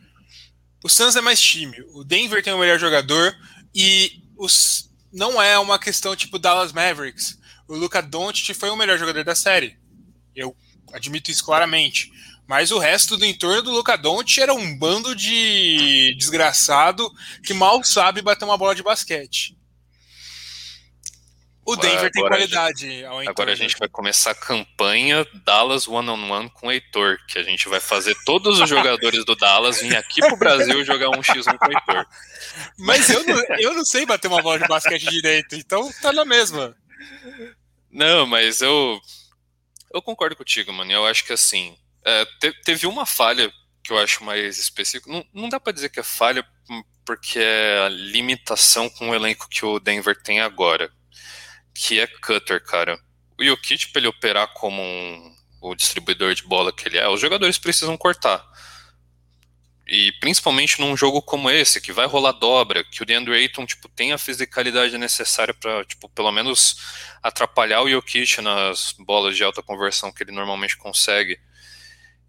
O 0.82 0.88
Suns 0.88 1.18
é 1.18 1.22
mais 1.22 1.42
time. 1.42 1.76
O 1.90 2.06
Denver 2.06 2.42
tem 2.42 2.54
o 2.54 2.58
melhor 2.58 2.80
jogador. 2.80 3.36
E 3.76 4.24
os, 4.38 4.90
não 5.12 5.42
é 5.42 5.60
uma 5.60 5.78
questão 5.78 6.16
tipo 6.16 6.40
Dallas 6.40 6.72
Mavericks. 6.72 7.38
O 7.68 7.76
Luca 7.76 8.02
Doncic 8.02 8.56
foi 8.56 8.70
o 8.70 8.78
melhor 8.78 8.98
jogador 8.98 9.26
da 9.26 9.36
série. 9.36 9.78
Eu 10.34 10.56
admito 10.94 11.30
isso 11.30 11.44
claramente. 11.44 12.10
Mas 12.48 12.72
o 12.72 12.80
resto 12.80 13.18
do 13.18 13.26
entorno 13.26 13.62
do 13.62 13.72
Luca 13.72 13.98
Doncic 13.98 14.38
era 14.40 14.54
um 14.54 14.78
bando 14.78 15.14
de 15.14 16.16
desgraçado 16.18 17.12
que 17.44 17.54
mal 17.54 17.84
sabe 17.84 18.22
bater 18.22 18.46
uma 18.46 18.58
bola 18.58 18.74
de 18.74 18.82
basquete. 18.82 19.58
O 21.66 21.76
Denver 21.76 21.98
agora 21.98 22.12
tem 22.12 22.26
qualidade. 22.26 23.06
A 23.06 23.18
gente, 23.18 23.30
agora 23.30 23.52
a 23.52 23.56
gente 23.56 23.78
vai 23.78 23.90
começar 23.90 24.32
a 24.32 24.36
campanha 24.36 25.28
Dallas 25.44 25.86
One 25.86 26.10
on 26.10 26.32
One 26.32 26.50
com 26.50 26.68
o 26.68 26.72
Heitor, 26.72 27.18
que 27.28 27.38
a 27.38 27.44
gente 27.44 27.68
vai 27.68 27.82
fazer 27.82 28.16
todos 28.24 28.62
os 28.62 28.70
jogadores 28.70 29.26
do 29.26 29.36
Dallas 29.36 29.82
vir 29.82 29.98
aqui 29.98 30.22
pro 30.22 30.38
Brasil 30.38 30.86
jogar 30.86 31.10
um 31.10 31.22
X1 31.22 31.58
com 31.58 31.66
o 31.66 31.72
Heitor. 31.74 32.08
Mas 32.80 33.10
eu 33.10 33.22
não, 33.26 33.44
eu 33.60 33.74
não 33.74 33.84
sei 33.84 34.06
bater 34.06 34.30
uma 34.30 34.42
bola 34.42 34.58
de 34.58 34.68
basquete 34.70 35.10
direito, 35.10 35.56
então 35.56 35.92
tá 36.02 36.14
na 36.14 36.24
mesma. 36.24 36.74
Não, 37.92 38.26
mas 38.26 38.62
eu 38.62 39.02
eu 39.94 40.02
concordo 40.02 40.38
contigo, 40.38 40.72
mano. 40.72 40.90
Eu 40.90 41.06
acho 41.06 41.26
que 41.26 41.34
assim, 41.34 41.76
é, 42.08 42.26
te, 42.40 42.52
teve 42.64 42.88
uma 42.88 43.06
falha 43.06 43.52
que 43.84 43.92
eu 43.92 43.98
acho 44.00 44.24
mais 44.24 44.58
específica. 44.58 45.12
Não, 45.12 45.26
não 45.34 45.50
dá 45.50 45.60
para 45.60 45.74
dizer 45.74 45.90
que 45.90 46.00
é 46.00 46.04
falha, 46.04 46.46
porque 47.06 47.40
é 47.40 47.80
a 47.86 47.90
limitação 47.90 48.90
com 48.90 49.10
o 49.10 49.16
elenco 49.16 49.48
que 49.50 49.66
o 49.66 49.80
Denver 49.80 50.16
tem 50.22 50.40
agora 50.40 50.92
que 51.78 52.00
é 52.00 52.08
cutter, 52.08 52.64
cara. 52.64 53.00
O 53.40 53.44
Jokic, 53.44 53.90
para 53.90 54.00
ele 54.00 54.08
operar 54.08 54.48
como 54.54 54.82
um, 54.82 55.36
o 55.62 55.76
distribuidor 55.76 56.34
de 56.34 56.44
bola 56.44 56.74
que 56.74 56.88
ele 56.88 56.98
é, 56.98 57.08
os 57.08 57.22
jogadores 57.22 57.60
precisam 57.60 57.96
cortar. 57.96 58.44
E 59.88 60.12
principalmente 60.20 60.82
num 60.82 60.98
jogo 60.98 61.22
como 61.22 61.50
esse, 61.50 61.80
que 61.80 61.94
vai 61.94 62.08
rolar 62.08 62.34
dobra, 62.34 62.84
que 62.84 63.02
o 63.02 63.06
DeAndre 63.06 63.36
Ayton 63.36 63.66
tipo, 63.66 63.88
tem 63.88 64.12
a 64.12 64.18
fisicalidade 64.18 64.98
necessária 64.98 65.54
para, 65.54 65.86
tipo, 65.86 66.10
pelo 66.10 66.32
menos 66.32 66.78
atrapalhar 67.22 67.82
o 67.84 67.90
Jokic 67.90 68.42
nas 68.42 68.94
bolas 69.00 69.38
de 69.38 69.44
alta 69.44 69.62
conversão 69.62 70.12
que 70.12 70.24
ele 70.24 70.32
normalmente 70.32 70.76
consegue. 70.76 71.40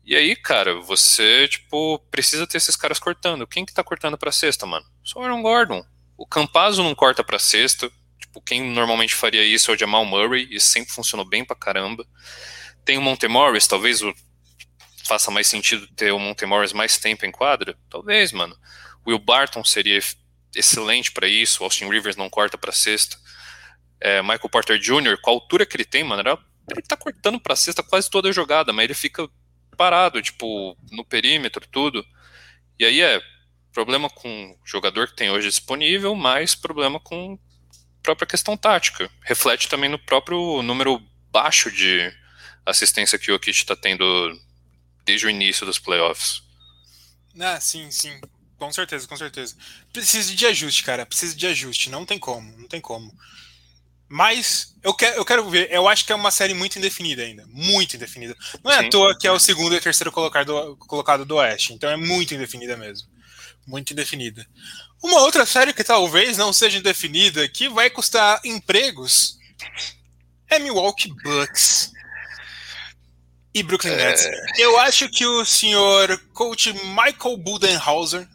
E 0.08 0.16
aí, 0.16 0.34
cara, 0.34 0.80
você, 0.80 1.46
tipo, 1.48 1.98
precisa 2.10 2.46
ter 2.46 2.56
esses 2.56 2.74
caras 2.74 2.98
cortando. 2.98 3.46
Quem 3.46 3.66
que 3.66 3.74
tá 3.74 3.84
cortando 3.84 4.16
pra 4.16 4.32
cesta, 4.32 4.64
mano? 4.64 4.86
Só 5.04 5.20
o 5.20 5.22
Aaron 5.22 5.42
Gordon. 5.42 5.84
O 6.16 6.26
Campazzo 6.26 6.82
não 6.82 6.94
corta 6.94 7.22
pra 7.22 7.38
cesta. 7.38 7.92
Tipo, 8.18 8.40
quem 8.40 8.72
normalmente 8.72 9.14
faria 9.14 9.44
isso 9.44 9.70
é 9.70 9.74
o 9.74 9.78
Jamal 9.78 10.06
Murray, 10.06 10.48
e 10.50 10.58
sempre 10.58 10.94
funcionou 10.94 11.28
bem 11.28 11.44
pra 11.44 11.54
caramba. 11.54 12.06
Tem 12.86 12.96
o 12.96 13.02
Montemorris, 13.02 13.66
talvez 13.66 14.00
o, 14.00 14.14
faça 15.04 15.30
mais 15.30 15.46
sentido 15.46 15.86
ter 15.88 16.10
o 16.10 16.18
Montemorris 16.18 16.72
mais 16.72 16.96
tempo 16.96 17.26
em 17.26 17.30
quadra? 17.30 17.76
Talvez, 17.90 18.32
mano. 18.32 18.56
Will 19.06 19.18
Barton 19.18 19.62
seria 19.62 20.00
excelente 20.56 21.12
para 21.12 21.28
isso, 21.28 21.62
Austin 21.62 21.86
Rivers 21.90 22.16
não 22.16 22.30
corta 22.30 22.56
pra 22.56 22.72
sexta. 22.72 23.18
É, 24.00 24.22
Michael 24.22 24.48
Porter 24.48 24.78
Jr., 24.78 25.20
com 25.20 25.28
a 25.28 25.34
altura 25.34 25.66
que 25.66 25.76
ele 25.76 25.84
tem, 25.84 26.02
mano, 26.02 26.22
ele 26.70 26.80
tá 26.80 26.96
cortando 26.96 27.38
pra 27.38 27.54
sexta 27.54 27.82
quase 27.82 28.08
toda 28.08 28.30
a 28.30 28.32
jogada, 28.32 28.72
mas 28.72 28.84
ele 28.84 28.94
fica 28.94 29.28
parado, 29.78 30.20
tipo, 30.20 30.76
no 30.90 31.04
perímetro, 31.04 31.66
tudo. 31.68 32.04
E 32.78 32.84
aí 32.84 33.00
é 33.00 33.22
problema 33.72 34.10
com 34.10 34.50
o 34.50 34.58
jogador 34.66 35.08
que 35.08 35.16
tem 35.16 35.30
hoje 35.30 35.48
disponível, 35.48 36.14
mais 36.14 36.54
problema 36.54 36.98
com 36.98 37.38
própria 38.02 38.26
questão 38.26 38.56
tática. 38.56 39.10
Reflete 39.22 39.68
também 39.68 39.88
no 39.88 39.98
próprio 39.98 40.62
número 40.62 41.00
baixo 41.30 41.70
de 41.70 42.12
assistência 42.66 43.18
que 43.18 43.30
o 43.30 43.34
Jokic 43.34 43.56
está 43.56 43.76
tendo 43.76 44.04
desde 45.04 45.26
o 45.26 45.30
início 45.30 45.64
dos 45.64 45.78
playoffs. 45.78 46.42
Ah, 47.38 47.60
sim, 47.60 47.90
sim. 47.90 48.20
Com 48.58 48.72
certeza, 48.72 49.06
com 49.06 49.16
certeza. 49.16 49.56
Precisa 49.92 50.34
de 50.34 50.46
ajuste, 50.46 50.82
cara. 50.82 51.06
Precisa 51.06 51.36
de 51.36 51.46
ajuste. 51.46 51.90
Não 51.90 52.04
tem 52.04 52.18
como, 52.18 52.50
não 52.58 52.66
tem 52.66 52.80
como. 52.80 53.12
Mas 54.08 54.74
eu 54.82 54.94
quero, 54.94 55.16
eu 55.16 55.24
quero 55.24 55.48
ver. 55.50 55.68
Eu 55.70 55.86
acho 55.86 56.04
que 56.04 56.12
é 56.12 56.14
uma 56.14 56.30
série 56.30 56.54
muito 56.54 56.78
indefinida 56.78 57.22
ainda. 57.22 57.46
Muito 57.48 57.96
indefinida. 57.96 58.34
Não 58.64 58.72
é 58.72 58.78
Sim. 58.78 58.86
à 58.86 58.90
toa 58.90 59.18
que 59.18 59.26
é 59.26 59.32
o 59.32 59.38
segundo 59.38 59.74
e 59.74 59.80
terceiro 59.80 60.10
colocado 60.10 60.46
do, 60.46 60.76
colocado 60.76 61.24
do 61.24 61.36
Oeste. 61.36 61.74
Então 61.74 61.90
é 61.90 61.96
muito 61.96 62.34
indefinida 62.34 62.76
mesmo. 62.76 63.08
Muito 63.66 63.92
indefinida. 63.92 64.46
Uma 65.02 65.20
outra 65.20 65.44
série 65.44 65.72
que 65.72 65.84
talvez 65.84 66.38
não 66.38 66.52
seja 66.52 66.78
indefinida, 66.78 67.46
que 67.48 67.68
vai 67.68 67.90
custar 67.90 68.40
empregos, 68.44 69.38
é 70.48 70.58
Milwaukee 70.58 71.12
Bucks 71.22 71.92
e 73.54 73.62
Brooklyn 73.62 73.92
é. 73.92 73.96
Nets. 73.96 74.26
Eu 74.56 74.78
acho 74.80 75.08
que 75.10 75.26
o 75.26 75.44
senhor 75.44 76.18
coach 76.32 76.72
Michael 76.72 77.36
Budenhauser, 77.36 78.26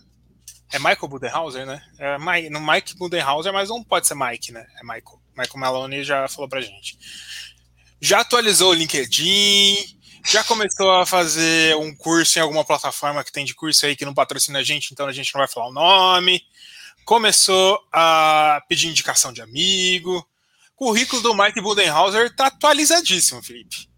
é 0.72 0.80
Michael 0.80 1.08
Budenhauser, 1.08 1.66
né? 1.66 1.82
É 2.00 2.18
Mike, 2.18 2.50
no 2.50 2.60
Mike 2.60 2.96
Budenhauser, 2.96 3.54
mas 3.54 3.70
não 3.70 3.84
pode 3.84 4.08
ser 4.08 4.16
Mike, 4.16 4.52
né? 4.52 4.66
É 4.80 4.84
Michael. 4.84 5.23
Michael 5.38 5.60
Maloney 5.60 6.04
já 6.04 6.28
falou 6.28 6.50
pra 6.50 6.62
gente. 6.62 6.98
Já 8.02 8.22
atualizou 8.22 8.72
o 8.72 8.74
LinkedIn, 8.74 9.98
já 10.26 10.44
começou 10.44 10.92
a 10.92 11.06
fazer 11.06 11.76
um 11.76 11.96
curso 11.96 12.40
em 12.40 12.42
alguma 12.42 12.64
plataforma 12.64 13.24
que 13.24 13.32
tem 13.32 13.46
de 13.46 13.54
curso 13.54 13.86
aí 13.86 13.96
que 13.96 14.06
não 14.06 14.14
patrocina 14.14 14.60
a 14.60 14.64
gente, 14.64 14.92
então 14.92 15.08
a 15.08 15.12
gente 15.12 15.34
não 15.34 15.40
vai 15.40 15.48
falar 15.48 15.68
o 15.68 15.74
nome. 15.74 16.42
Começou 17.06 17.86
a 17.92 18.64
pedir 18.68 18.88
indicação 18.88 19.34
de 19.34 19.42
amigo. 19.42 20.26
O 20.76 20.86
currículo 20.86 21.22
do 21.22 21.36
Mike 21.36 21.62
Budenhauser 21.62 22.34
tá 22.36 22.48
atualizadíssimo, 22.48 23.44
Felipe. 23.44 23.90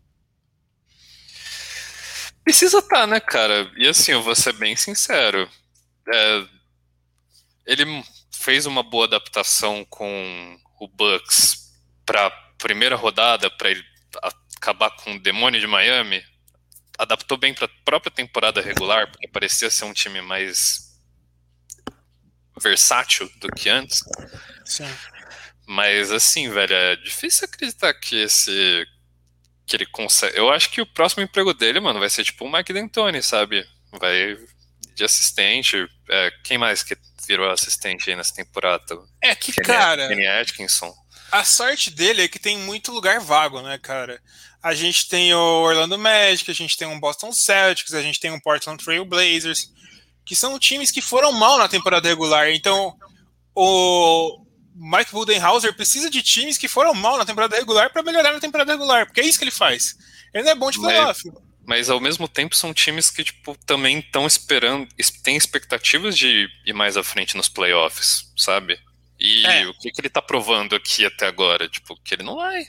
Precisa 2.44 2.82
tá, 2.82 3.08
né, 3.08 3.20
cara? 3.20 3.72
E 3.76 3.88
assim, 3.88 4.12
eu 4.12 4.22
vou 4.22 4.36
ser 4.36 4.54
bem 4.54 4.76
sincero. 4.76 5.50
É, 6.08 6.46
ele 7.66 8.04
fez 8.32 8.66
uma 8.66 8.84
boa 8.84 9.06
adaptação 9.06 9.86
com 9.90 10.60
o 10.80 10.88
Bucks 10.88 11.74
para 12.06 12.30
primeira 12.58 12.96
rodada, 12.96 13.50
para 13.50 13.72
ele 13.72 13.84
acabar 14.58 14.92
com 14.92 15.16
o 15.16 15.20
demônio 15.20 15.60
de 15.60 15.68
Miami, 15.68 16.24
adaptou 16.98 17.38
bem 17.38 17.54
para 17.54 17.66
a 17.66 17.84
própria 17.84 18.12
temporada 18.12 18.62
regular, 18.62 19.12
porque 19.12 19.28
parecia 19.28 19.70
ser 19.70 19.86
um 19.86 19.94
time 19.94 20.22
mais 20.22 21.00
versátil 22.62 23.30
do 23.38 23.50
que 23.50 23.70
antes. 23.70 24.00
Sim. 24.64 24.90
Mas 25.68 26.12
assim, 26.12 26.50
velho, 26.50 26.74
é 26.74 26.96
difícil 26.96 27.46
acreditar 27.46 27.94
que 27.94 28.16
esse 28.16 28.88
que 29.66 29.76
ele 29.76 29.86
consegue. 29.88 30.38
Eu 30.38 30.52
acho 30.52 30.70
que 30.70 30.80
o 30.80 30.86
próximo 30.86 31.24
emprego 31.24 31.54
dele, 31.54 31.80
mano, 31.80 32.00
vai 32.00 32.10
ser 32.10 32.24
tipo 32.24 32.46
o 32.46 32.52
Mike 32.52 32.72
D'Antoni, 32.72 33.22
sabe? 33.24 33.68
Vai 34.00 34.38
de 34.94 35.04
assistente. 35.04 35.88
É, 36.08 36.32
quem 36.44 36.58
mais 36.58 36.84
que 36.84 36.96
virou 37.26 37.50
assistente 37.50 38.10
aí 38.10 38.16
nessa 38.16 38.34
temporada? 38.34 38.98
É 39.22 39.36
que, 39.36 39.52
Kenny, 39.52 39.68
cara. 39.68 40.08
Kenny 40.08 40.28
Atkinson. 40.28 40.94
A 41.32 41.44
sorte 41.44 41.90
dele 41.90 42.24
é 42.24 42.28
que 42.28 42.40
tem 42.40 42.58
muito 42.58 42.92
lugar 42.92 43.20
vago, 43.20 43.62
né, 43.62 43.78
cara? 43.78 44.22
A 44.62 44.74
gente 44.74 45.08
tem 45.08 45.34
o 45.34 45.62
Orlando 45.64 45.98
Magic, 45.98 46.50
a 46.50 46.54
gente 46.54 46.78
tem 46.78 46.88
o 46.88 47.00
Boston 47.00 47.32
Celtics, 47.32 47.94
a 47.94 48.02
gente 48.02 48.20
tem 48.20 48.32
o 48.32 48.42
Portland 48.42 48.84
Trail 48.84 49.06
Blazers, 49.06 49.72
que 50.26 50.36
são 50.36 50.58
times 50.58 50.92
que 50.92 51.02
foram 51.02 51.32
mal 51.32 51.58
na 51.58 51.68
temporada 51.68 52.08
regular. 52.08 52.50
Então, 52.50 52.96
o 53.54 54.46
Mike 54.76 55.12
Budenhauser 55.12 55.76
precisa 55.76 56.10
de 56.10 56.22
times 56.22 56.58
que 56.58 56.68
foram 56.68 56.94
mal 56.94 57.18
na 57.18 57.26
temporada 57.26 57.56
regular 57.56 57.92
para 57.92 58.04
melhorar 58.04 58.34
na 58.34 58.40
temporada 58.40 58.72
regular, 58.72 59.06
porque 59.06 59.22
é 59.22 59.26
isso 59.26 59.38
que 59.38 59.46
ele 59.46 59.52
faz. 59.52 59.96
Ele 60.34 60.44
não 60.44 60.52
é 60.52 60.56
bom 60.56 60.72
de 60.72 60.80
playoff. 60.80 61.22
Mas, 61.26 61.45
mas 61.66 61.90
ao 61.90 62.00
mesmo 62.00 62.28
tempo 62.28 62.56
são 62.56 62.74
times 62.74 63.10
que 63.10 63.24
tipo 63.24 63.58
também 63.66 64.00
estão 64.00 64.28
esperando, 64.28 64.88
têm 65.24 65.36
expectativas 65.36 66.18
de 66.18 66.48
ir 66.66 66.74
mais 66.74 66.96
à 66.96 67.04
frente 67.04 67.36
nos 67.36 67.50
playoffs, 67.50 68.32
sabe? 68.38 68.80
E 69.20 69.46
é. 69.46 69.68
o 69.68 69.74
que, 69.74 69.92
que 69.92 70.02
ele 70.02 70.10
tá 70.10 70.22
provando 70.22 70.76
aqui 70.76 71.06
até 71.06 71.26
agora? 71.28 71.68
Tipo, 71.68 71.96
que 72.04 72.14
ele 72.14 72.24
não 72.24 72.36
vai. 72.36 72.68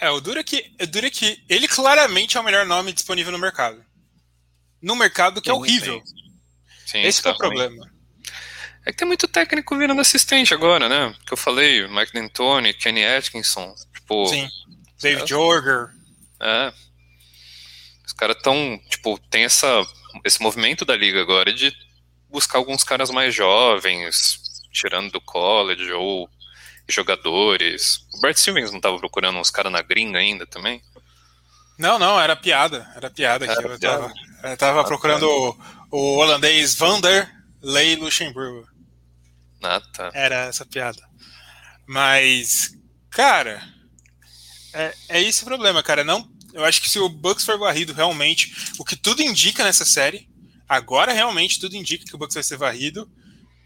É, 0.00 0.10
o 0.10 0.20
duro 0.20 0.38
é 0.38 0.44
que, 0.44 0.72
o 0.80 0.86
duro 0.86 1.06
é 1.06 1.10
que 1.10 1.42
ele 1.48 1.66
claramente 1.66 2.36
é 2.36 2.40
o 2.40 2.44
melhor 2.44 2.64
nome 2.64 2.92
disponível 2.92 3.32
no 3.32 3.38
mercado. 3.38 3.84
No 4.80 4.94
mercado 4.94 5.42
que 5.42 5.50
é 5.50 5.52
sim, 5.52 5.58
é 5.58 5.60
horrível. 5.60 6.02
Sim. 6.04 6.26
Sim, 6.86 7.02
Esse 7.02 7.22
tá 7.22 7.30
é 7.30 7.32
o 7.32 7.36
problema. 7.36 7.90
É 8.84 8.92
que 8.92 8.98
tem 8.98 9.08
muito 9.08 9.26
técnico 9.26 9.76
virando 9.76 10.00
assistente 10.00 10.54
agora, 10.54 10.88
né? 10.88 11.12
Que 11.26 11.32
eu 11.32 11.36
falei, 11.36 11.88
Mike 11.88 12.12
D'Antoni, 12.12 12.72
Kenny 12.72 13.04
Atkinson, 13.04 13.74
tipo... 13.92 14.26
Sim, 14.28 14.48
David 15.02 15.24
é, 15.24 15.26
Jorger. 15.26 15.88
É. 16.38 16.72
Os 18.16 18.18
caras 18.18 18.38
tão, 18.42 18.80
tipo, 18.88 19.18
tem 19.28 19.44
essa, 19.44 19.84
esse 20.24 20.40
movimento 20.40 20.86
da 20.86 20.96
liga 20.96 21.20
agora 21.20 21.52
de 21.52 21.70
buscar 22.30 22.56
alguns 22.56 22.82
caras 22.82 23.10
mais 23.10 23.34
jovens, 23.34 24.40
tirando 24.72 25.12
do 25.12 25.20
college, 25.20 25.92
ou 25.92 26.26
jogadores. 26.88 27.98
O 28.14 28.20
Bert 28.22 28.38
Stevens 28.38 28.70
não 28.70 28.78
estava 28.78 28.98
procurando 28.98 29.38
uns 29.38 29.50
caras 29.50 29.70
na 29.70 29.82
gringa 29.82 30.18
ainda 30.18 30.46
também? 30.46 30.82
Não, 31.76 31.98
não, 31.98 32.18
era 32.18 32.34
piada. 32.34 32.90
Era 32.96 33.10
piada. 33.10 33.44
Era 33.44 33.60
eu, 33.60 33.78
piada. 33.78 34.02
Tava, 34.08 34.14
eu 34.50 34.56
tava 34.56 34.80
ah, 34.80 34.84
procurando 34.84 35.28
o, 35.28 35.58
o, 35.90 36.16
holandês 36.16 36.74
Vander 36.74 37.30
Ley 37.60 37.96
Luxemburgo. 37.96 38.66
Ah, 39.62 39.82
tá. 39.92 40.10
Era 40.14 40.46
essa 40.46 40.64
piada. 40.64 41.06
Mas, 41.86 42.72
cara, 43.10 43.62
é, 44.72 44.94
é 45.10 45.20
esse 45.20 45.42
o 45.42 45.46
problema, 45.46 45.82
cara. 45.82 46.02
Não, 46.02 46.26
eu 46.56 46.64
acho 46.64 46.80
que 46.80 46.88
se 46.88 46.98
o 46.98 47.08
Bucks 47.08 47.44
for 47.44 47.58
varrido 47.58 47.92
realmente, 47.92 48.72
o 48.78 48.84
que 48.84 48.96
tudo 48.96 49.22
indica 49.22 49.62
nessa 49.62 49.84
série, 49.84 50.26
agora 50.66 51.12
realmente 51.12 51.60
tudo 51.60 51.76
indica 51.76 52.06
que 52.06 52.14
o 52.14 52.18
Bucks 52.18 52.34
vai 52.34 52.42
ser 52.42 52.56
varrido 52.56 53.08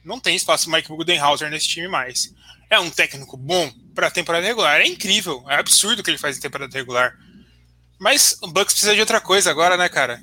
Não 0.04 0.18
tem 0.18 0.35
espaço 0.35 0.68
para 0.68 0.78
Mike 0.78 0.88
Budenhauser 0.88 1.50
nesse 1.50 1.68
time 1.68 1.87
mais. 1.87 2.35
É 2.68 2.78
um 2.80 2.90
técnico 2.90 3.37
bom 3.37 3.73
para 3.94 4.11
temporada 4.11 4.47
regular. 4.47 4.80
É 4.80 4.87
incrível. 4.87 5.44
É 5.49 5.56
absurdo 5.56 6.00
o 6.00 6.02
que 6.02 6.11
ele 6.11 6.18
faz 6.18 6.37
em 6.37 6.40
temporada 6.40 6.76
regular. 6.76 7.16
Mas 7.99 8.37
o 8.42 8.49
Bucks 8.49 8.73
precisa 8.73 8.94
de 8.94 9.00
outra 9.00 9.20
coisa 9.20 9.50
agora, 9.50 9.76
né, 9.76 9.88
cara? 9.88 10.23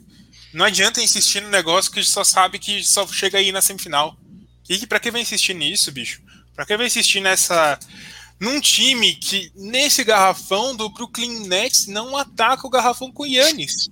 Não 0.53 0.65
adianta 0.65 1.01
insistir 1.01 1.41
no 1.41 1.49
negócio 1.49 1.91
que 1.91 2.03
só 2.03 2.23
sabe 2.23 2.57
que 2.57 2.83
só 2.83 3.07
chega 3.07 3.37
aí 3.37 3.51
na 3.51 3.61
semifinal. 3.61 4.17
E 4.67 4.85
pra 4.87 4.99
que 4.99 5.11
vai 5.11 5.21
insistir 5.21 5.53
nisso, 5.53 5.91
bicho? 5.91 6.21
Pra 6.55 6.65
que 6.65 6.75
vai 6.75 6.87
insistir 6.87 7.21
nessa. 7.21 7.77
Num 8.39 8.61
time 8.61 9.15
que, 9.15 9.51
nesse 9.55 10.03
garrafão 10.03 10.75
do 10.75 10.89
Brooklyn 10.89 11.47
Nets, 11.47 11.87
não 11.87 12.15
ataca 12.15 12.67
o 12.67 12.69
garrafão 12.69 13.11
com 13.11 13.23
o 13.23 13.27
Yannis. 13.27 13.89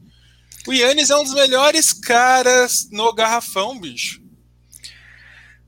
O 0.68 0.74
Yannis 0.74 1.10
é 1.10 1.16
um 1.16 1.24
dos 1.24 1.34
melhores 1.34 1.94
caras 1.94 2.90
no 2.92 3.12
garrafão, 3.14 3.80
bicho. 3.80 4.22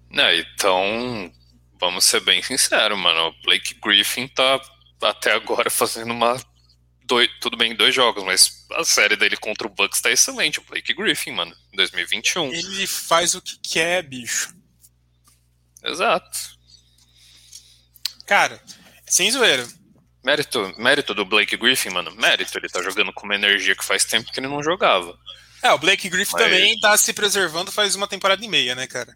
Não, 0.10 0.32
então, 0.32 1.34
vamos 1.80 2.06
ser 2.06 2.22
bem 2.22 2.42
sinceros, 2.42 2.98
mano. 2.98 3.28
O 3.28 3.42
Blake 3.44 3.76
Griffin 3.76 4.28
tá 4.28 4.62
até 5.02 5.34
agora 5.34 5.70
fazendo 5.72 6.12
uma. 6.12 6.40
Dois, 7.04 7.30
tudo 7.40 7.56
bem, 7.56 7.74
dois 7.74 7.96
jogos, 7.96 8.24
mas 8.24 8.68
a 8.74 8.84
série 8.84 9.16
dele 9.16 9.38
contra 9.38 9.66
o 9.66 9.70
Bucks 9.70 10.02
tá 10.02 10.12
excelente. 10.12 10.60
O 10.60 10.64
Blake 10.64 10.94
Griffin, 10.94 11.32
mano, 11.32 11.56
2021. 11.74 12.54
Ele 12.54 12.86
faz 12.86 13.34
o 13.34 13.42
que 13.42 13.58
quer, 13.60 14.04
bicho. 14.04 14.54
Exato. 15.84 16.57
Cara, 18.28 18.62
sem 19.08 19.32
zoeira. 19.32 19.66
Mérito, 20.24 20.74
mérito 20.78 21.14
do 21.14 21.26
Blake 21.26 21.56
Griffin, 21.56 21.90
mano. 21.90 22.14
Mérito. 22.18 22.58
Ele 22.58 22.68
tá 22.68 22.84
jogando 22.84 23.14
com 23.14 23.26
uma 23.26 23.36
energia 23.36 23.74
que 23.74 23.86
faz 23.86 24.04
tempo 24.04 24.30
que 24.32 24.40
ele 24.40 24.50
não 24.50 24.62
jogava. 24.62 25.18
É, 25.64 25.72
o 25.72 25.78
Blake 25.78 26.10
Griffin 26.10 26.34
mas... 26.34 26.44
também 26.44 26.80
tá 26.80 26.96
se 26.98 27.14
preservando 27.14 27.72
faz 27.72 27.96
uma 27.96 28.08
temporada 28.08 28.44
e 28.44 28.48
meia, 28.48 28.76
né, 28.76 28.86
cara? 28.86 29.16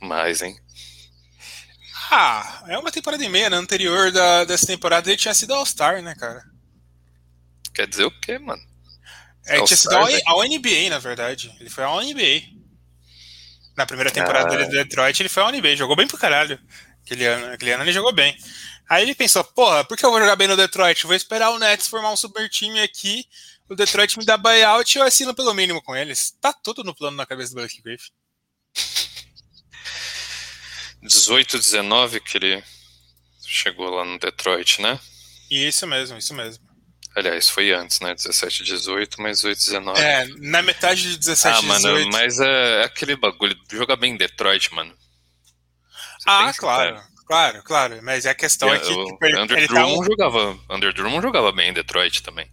Mais, 0.00 0.42
hein? 0.42 0.56
Ah, 2.10 2.64
é 2.68 2.76
uma 2.76 2.90
temporada 2.90 3.24
e 3.24 3.28
meia, 3.28 3.48
né? 3.48 3.56
Anterior 3.56 4.10
da, 4.10 4.44
dessa 4.44 4.66
temporada 4.66 5.08
ele 5.08 5.16
tinha 5.16 5.32
sido 5.32 5.54
All-Star, 5.54 6.02
né, 6.02 6.14
cara? 6.16 6.42
Quer 7.72 7.86
dizer 7.86 8.04
o 8.04 8.20
quê, 8.20 8.38
mano? 8.38 8.62
É, 9.46 9.62
tinha 9.62 9.76
sido 9.76 9.94
ao, 9.94 10.06
ao 10.26 10.44
NBA, 10.44 10.90
na 10.90 10.98
verdade. 10.98 11.54
Ele 11.60 11.70
foi 11.70 11.84
ao 11.84 12.02
NBA. 12.02 12.42
Na 13.76 13.86
primeira 13.86 14.10
temporada 14.10 14.46
ah. 14.46 14.50
dele 14.50 14.64
do 14.66 14.70
Detroit, 14.70 15.20
ele 15.20 15.28
foi 15.28 15.42
ao 15.42 15.50
NBA. 15.50 15.76
Jogou 15.76 15.96
bem 15.96 16.06
pro 16.06 16.18
caralho. 16.18 16.58
Aquele 17.04 17.26
ano, 17.26 17.52
aquele 17.52 17.72
ano 17.72 17.84
ele 17.84 17.92
jogou 17.92 18.12
bem. 18.12 18.36
Aí 18.88 19.02
ele 19.02 19.14
pensou, 19.14 19.44
porra, 19.44 19.84
por 19.84 19.96
que 19.96 20.04
eu 20.04 20.10
vou 20.10 20.20
jogar 20.20 20.36
bem 20.36 20.48
no 20.48 20.56
Detroit? 20.56 21.06
Vou 21.06 21.14
esperar 21.14 21.50
o 21.50 21.58
Nets 21.58 21.88
formar 21.88 22.12
um 22.12 22.16
super 22.16 22.48
time 22.48 22.80
aqui, 22.80 23.26
o 23.68 23.74
Detroit 23.74 24.18
me 24.18 24.24
dá 24.24 24.36
buyout 24.36 24.96
e 24.96 25.00
eu 25.00 25.04
assino 25.04 25.34
pelo 25.34 25.54
mínimo 25.54 25.82
com 25.82 25.96
eles. 25.96 26.36
Tá 26.40 26.52
tudo 26.52 26.84
no 26.84 26.94
plano 26.94 27.16
na 27.16 27.26
cabeça 27.26 27.50
do 27.50 27.56
Blake 27.56 27.80
Griffin. 27.82 28.10
18, 31.02 31.58
19 31.58 32.20
que 32.20 32.38
ele 32.38 32.64
chegou 33.46 33.90
lá 33.90 34.04
no 34.04 34.18
Detroit, 34.18 34.80
né? 34.80 34.98
Isso 35.50 35.86
mesmo, 35.86 36.18
isso 36.18 36.34
mesmo. 36.34 36.64
Aliás, 37.14 37.48
foi 37.48 37.72
antes, 37.72 38.00
né? 38.00 38.14
17, 38.14 38.64
18, 38.64 39.22
mas 39.22 39.38
18, 39.38 39.58
19. 39.58 40.00
É, 40.00 40.26
na 40.38 40.62
metade 40.62 41.02
de 41.02 41.18
17, 41.18 41.56
ah, 41.56 41.60
18. 41.60 41.86
Ah, 41.86 41.90
mano, 41.90 42.10
mas 42.10 42.40
é, 42.40 42.80
é 42.80 42.84
aquele 42.84 43.14
bagulho. 43.16 43.56
Joga 43.70 43.94
bem 43.94 44.14
em 44.14 44.16
Detroit, 44.16 44.74
mano. 44.74 44.96
Ah, 46.26 46.52
claro. 46.56 47.02
Claro, 47.26 47.62
claro. 47.62 48.00
Mas 48.02 48.26
a 48.26 48.34
questão 48.34 48.72
é, 48.72 48.76
é 48.76 48.78
que. 48.80 48.92
O, 48.92 49.06
tipo, 49.06 49.24
ele, 49.24 49.40
Under, 49.40 49.58
ele 49.58 49.68
tá 49.68 49.74
Drummond 49.74 49.96
tá 49.96 50.00
um... 50.00 50.04
jogava, 50.04 50.58
Under 50.70 50.92
Drummond 50.92 51.22
jogava 51.22 51.52
bem 51.52 51.70
em 51.70 51.72
Detroit 51.72 52.22
também. 52.22 52.50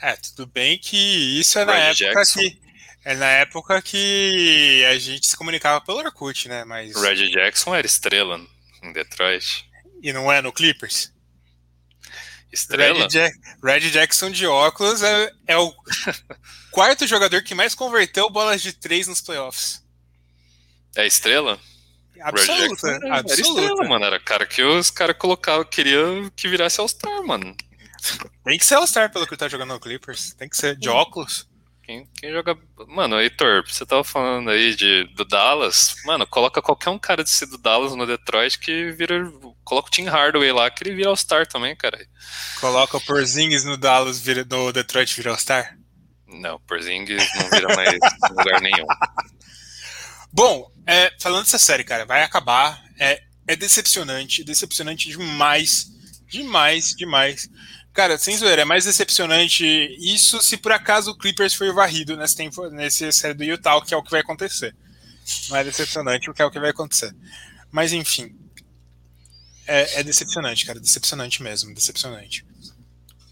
É, 0.00 0.16
tudo 0.16 0.46
bem 0.46 0.78
que 0.78 0.96
isso 1.38 1.58
é 1.58 1.64
na 1.64 1.72
Red 1.72 1.80
época 1.80 1.94
Jackson. 1.94 2.40
que. 2.40 2.70
É 3.02 3.14
na 3.14 3.26
época 3.26 3.80
que 3.80 4.84
a 4.90 4.98
gente 4.98 5.26
se 5.26 5.36
comunicava 5.36 5.80
pelo 5.80 6.00
Orkut, 6.00 6.48
né? 6.50 6.64
Mas... 6.64 6.94
O 6.94 7.00
Red 7.00 7.30
Jackson 7.30 7.74
era 7.74 7.86
estrela 7.86 8.38
em 8.82 8.92
Detroit. 8.92 9.64
E 10.02 10.12
não 10.12 10.30
é 10.30 10.42
no 10.42 10.52
Clippers? 10.52 11.10
Estrela? 12.52 13.08
Red, 13.10 13.32
Red 13.62 13.90
Jackson 13.90 14.30
de 14.30 14.46
óculos 14.46 15.02
é, 15.02 15.32
é 15.46 15.56
o 15.56 15.72
quarto 16.70 17.06
jogador 17.06 17.42
que 17.42 17.54
mais 17.54 17.74
converteu 17.74 18.28
bolas 18.28 18.60
de 18.60 18.74
três 18.74 19.06
nos 19.06 19.22
playoffs. 19.22 19.82
É 20.94 21.06
estrela? 21.06 21.58
Absoluta, 22.22 22.88
era, 22.88 23.18
absoluta. 23.18 23.60
Era 23.60 23.72
estrela, 23.72 23.88
mano. 23.88 24.04
Era 24.04 24.20
cara 24.20 24.46
que 24.46 24.62
os 24.62 24.90
caras 24.90 25.16
colocavam, 25.16 25.64
queria 25.64 25.98
que 26.36 26.48
virasse 26.48 26.80
All-Star, 26.80 27.22
mano. 27.24 27.54
Tem 28.44 28.58
que 28.58 28.64
ser 28.64 28.74
All-Star 28.74 29.12
pelo 29.12 29.26
que 29.26 29.36
tá 29.36 29.48
jogando 29.48 29.74
no 29.74 29.80
Clippers. 29.80 30.34
Tem 30.34 30.48
que 30.48 30.56
ser 30.56 30.76
de 30.76 30.88
óculos. 30.88 31.48
Quem, 31.82 32.06
quem 32.14 32.30
joga. 32.30 32.56
Mano, 32.86 33.20
Heitor, 33.20 33.64
você 33.66 33.84
tava 33.84 34.04
falando 34.04 34.48
aí 34.50 34.76
de, 34.76 35.04
do 35.16 35.24
Dallas. 35.24 35.96
Mano, 36.04 36.24
coloca 36.26 36.62
qualquer 36.62 36.90
um 36.90 36.98
cara 36.98 37.24
desse 37.24 37.44
do 37.46 37.58
Dallas 37.58 37.96
no 37.96 38.06
Detroit 38.06 38.60
que 38.60 38.92
vira. 38.92 39.30
Coloca 39.64 39.88
o 39.88 39.90
Tim 39.90 40.04
Hardaway 40.04 40.52
lá, 40.52 40.70
que 40.70 40.84
ele 40.84 40.94
vira 40.94 41.08
All-Star 41.08 41.46
também, 41.46 41.74
cara. 41.74 41.98
Coloca 42.60 42.96
o 42.96 43.00
Porzingis 43.00 43.64
no 43.64 43.76
Dallas, 43.76 44.20
vira, 44.20 44.46
no 44.48 44.72
Detroit 44.72 45.14
vira 45.16 45.30
All-Star? 45.30 45.76
Não, 46.28 46.60
Porzingis 46.60 47.28
não 47.34 47.50
vira 47.50 47.74
mais 47.74 47.98
lugar 48.30 48.60
nenhum. 48.60 48.86
Bom, 50.32 50.70
é, 50.86 51.12
falando 51.20 51.44
dessa 51.44 51.58
série, 51.58 51.84
cara, 51.84 52.04
vai 52.04 52.22
acabar. 52.22 52.82
É, 52.98 53.22
é 53.46 53.56
decepcionante, 53.56 54.44
decepcionante 54.44 55.08
demais. 55.08 55.90
Demais, 56.28 56.94
demais. 56.94 57.48
Cara, 57.92 58.16
sem 58.16 58.36
zoeira, 58.36 58.62
é 58.62 58.64
mais 58.64 58.84
decepcionante 58.84 59.64
isso 59.98 60.40
se 60.40 60.56
por 60.56 60.70
acaso 60.70 61.10
o 61.10 61.18
Clippers 61.18 61.54
foi 61.54 61.72
varrido 61.72 62.16
nesse, 62.16 62.36
tempo, 62.36 62.70
nesse 62.70 63.10
série 63.10 63.34
do 63.34 63.42
Utah, 63.42 63.80
que 63.80 63.92
é 63.92 63.96
o 63.96 64.02
que 64.02 64.10
vai 64.10 64.20
acontecer. 64.20 64.74
Não 65.48 65.56
é 65.56 65.64
decepcionante 65.64 66.30
o 66.30 66.34
que 66.34 66.40
é 66.40 66.44
o 66.44 66.50
que 66.50 66.60
vai 66.60 66.70
acontecer. 66.70 67.14
Mas 67.70 67.92
enfim. 67.92 68.36
É, 69.66 70.00
é 70.00 70.02
decepcionante, 70.02 70.64
cara. 70.64 70.80
Decepcionante 70.80 71.42
mesmo, 71.42 71.74
decepcionante. 71.74 72.44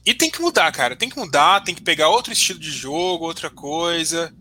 E 0.04 0.14
tem 0.14 0.30
que 0.30 0.40
mudar, 0.40 0.70
cara. 0.72 0.96
Tem 0.96 1.08
que 1.08 1.18
mudar, 1.18 1.62
tem 1.62 1.74
que 1.74 1.82
pegar 1.82 2.08
outro 2.08 2.32
estilo 2.32 2.58
de 2.58 2.70
jogo, 2.70 3.26
outra 3.26 3.50
coisa. 3.50 4.34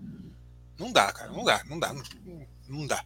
Não 0.79 0.91
dá, 0.91 1.11
cara. 1.11 1.31
Não 1.31 1.43
dá, 1.43 1.63
não 1.65 1.79
dá. 1.79 1.93
Não, 1.93 2.03
não 2.67 2.85
dá. 2.85 3.03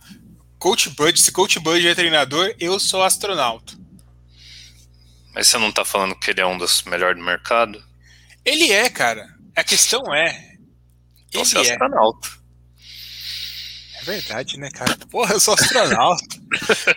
Coach 0.57 0.89
Bud, 0.91 1.19
se 1.19 1.31
Coach 1.31 1.59
Bud 1.59 1.87
é 1.87 1.95
treinador, 1.95 2.53
eu 2.59 2.79
sou 2.79 3.01
astronauta. 3.01 3.73
Mas 5.33 5.47
você 5.47 5.57
não 5.57 5.71
tá 5.71 5.83
falando 5.83 6.15
que 6.15 6.29
ele 6.29 6.41
é 6.41 6.45
um 6.45 6.57
dos 6.57 6.83
melhores 6.83 7.17
do 7.17 7.23
mercado? 7.23 7.83
Ele 8.45 8.71
é, 8.71 8.89
cara. 8.89 9.27
A 9.55 9.63
questão 9.63 10.01
é. 10.13 10.57
Então 11.27 11.41
ele 11.41 11.67
é 11.67 11.71
astronauta. 11.71 12.29
É 14.01 14.03
verdade, 14.03 14.57
né, 14.57 14.69
cara? 14.71 14.97
Porra, 15.09 15.33
eu 15.33 15.39
sou 15.39 15.53
astronauta. 15.53 16.23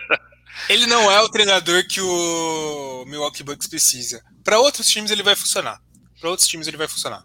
ele 0.69 0.87
não 0.87 1.11
é 1.11 1.21
o 1.21 1.29
treinador 1.29 1.87
que 1.87 2.01
o 2.01 3.05
Milwaukee 3.07 3.43
Bucks 3.43 3.69
precisa. 3.69 4.23
Para 4.43 4.59
outros 4.59 4.89
times 4.89 5.11
ele 5.11 5.23
vai 5.23 5.37
funcionar. 5.37 5.81
Para 6.21 6.31
outros 6.31 6.49
times 6.49 6.67
ele 6.67 6.77
vai 6.77 6.89
funcionar. 6.89 7.23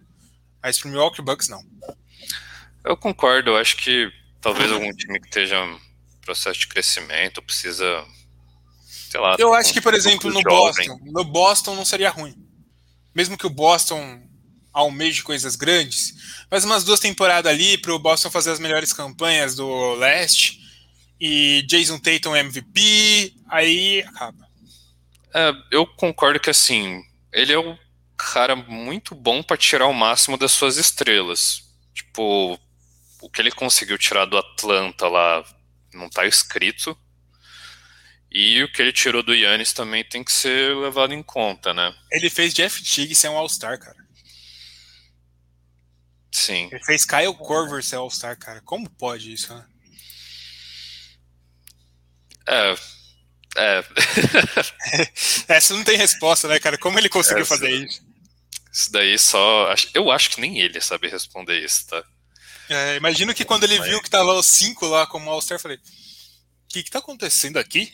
Mas 0.62 0.78
pro 0.78 0.90
Milwaukee 0.90 1.22
Bucks 1.22 1.48
não. 1.48 1.64
Eu 2.86 2.96
concordo. 2.96 3.52
Eu 3.52 3.58
acho 3.58 3.78
que 3.78 4.12
talvez 4.42 4.72
algum 4.72 4.92
time 4.94 5.20
que 5.20 5.28
esteja 5.28 5.58
em 5.64 5.80
processo 6.22 6.60
de 6.60 6.68
crescimento 6.68 7.42
precisa 7.42 8.06
sei 9.10 9.20
lá. 9.20 9.36
Eu 9.40 9.54
acho 9.54 9.74
que, 9.74 9.82
por 9.82 9.94
exemplo, 9.94 10.32
no 10.32 10.42
Boston, 10.42 11.00
no 11.04 11.24
Boston 11.24 11.76
não 11.76 11.86
seria 11.86 12.12
ruim. 12.12 12.36
Mesmo 13.14 13.38
que 13.38 13.48
o 13.48 13.50
Boston 13.50 14.22
almeje 14.72 15.24
coisas 15.24 15.56
grandes, 15.56 16.14
faz 16.50 16.64
umas 16.64 16.84
duas 16.84 17.00
temporadas 17.00 17.52
ali 17.52 17.78
para 17.78 17.94
o 17.94 18.00
Boston 18.00 18.30
fazer 18.30 18.52
as 18.52 18.60
melhores 18.60 18.94
campanhas 18.94 19.56
do 19.56 19.96
leste 19.96 20.60
e 21.20 21.66
Jason 21.68 21.98
Tatum 21.98 22.36
MVP, 22.36 23.34
aí 23.50 24.04
acaba. 24.04 24.48
É, 25.34 25.54
eu 25.72 25.86
concordo 25.86 26.40
que 26.40 26.50
assim, 26.50 27.02
ele 27.34 27.52
é 27.52 27.60
um 27.60 27.78
cara 28.16 28.56
muito 28.56 29.16
bom 29.16 29.42
para 29.42 29.58
tirar 29.58 29.88
o 29.88 29.94
máximo 29.94 30.38
das 30.38 30.52
suas 30.52 30.78
estrelas. 30.78 31.64
Tipo, 31.94 32.60
o 33.22 33.30
que 33.30 33.42
ele 33.42 33.52
conseguiu 33.52 33.98
tirar 33.98 34.26
do 34.26 34.38
Atlanta 34.38 35.08
lá 35.08 35.44
não 35.94 36.10
tá 36.10 36.26
escrito, 36.26 36.98
e 38.32 38.62
o 38.64 38.72
que 38.72 38.82
ele 38.82 38.94
tirou 38.94 39.24
do 39.24 39.34
Yannis 39.34 39.74
também 39.74 40.04
tem 40.04 40.24
que 40.24 40.32
ser 40.32 40.76
levado 40.78 41.14
em 41.14 41.24
conta, 41.24 41.74
né? 41.74 41.94
Ele 42.12 42.30
fez 42.30 42.54
Jeff 42.54 42.84
Teague 42.84 43.16
ser 43.16 43.30
um 43.30 43.38
All-Star, 43.38 43.80
cara. 43.80 43.98
Sim. 46.32 46.70
Ele 46.72 46.84
fez 46.84 47.06
Kyle 47.06 47.34
Korver 47.34 47.84
ser 47.84 47.96
All-Star, 47.96 48.38
cara. 48.38 48.62
Como 48.62 48.88
pode 48.88 49.34
isso, 49.34 49.54
né? 49.54 49.66
É. 52.48 52.76
É. 53.58 53.84
Essa 55.56 55.74
não 55.74 55.84
tem 55.84 55.98
resposta, 55.98 56.48
né, 56.48 56.60
cara? 56.60 56.78
Como 56.78 57.00
ele 57.00 57.10
conseguiu 57.10 57.42
Essa, 57.42 57.56
fazer 57.56 57.72
isso? 57.72 58.08
Isso 58.72 58.92
daí 58.92 59.18
só. 59.18 59.74
Eu 59.96 60.12
acho 60.12 60.30
que 60.30 60.40
nem 60.42 60.60
ele 60.60 60.80
sabe 60.80 61.08
responder 61.08 61.64
isso, 61.64 61.88
tá? 61.88 62.04
É, 62.70 62.98
imagino 62.98 63.34
que 63.34 63.46
quando 63.46 63.64
ele 63.64 63.80
Mas... 63.80 63.88
viu 63.88 64.02
que 64.02 64.10
tava 64.10 64.34
os 64.34 64.46
cinco 64.46 64.86
lá 64.86 65.08
como 65.08 65.30
All-Star, 65.30 65.58
eu 65.58 65.62
falei: 65.62 65.78
O 65.78 65.82
que, 66.68 66.84
que 66.84 66.92
tá 66.92 67.00
acontecendo 67.00 67.58
aqui? 67.58 67.92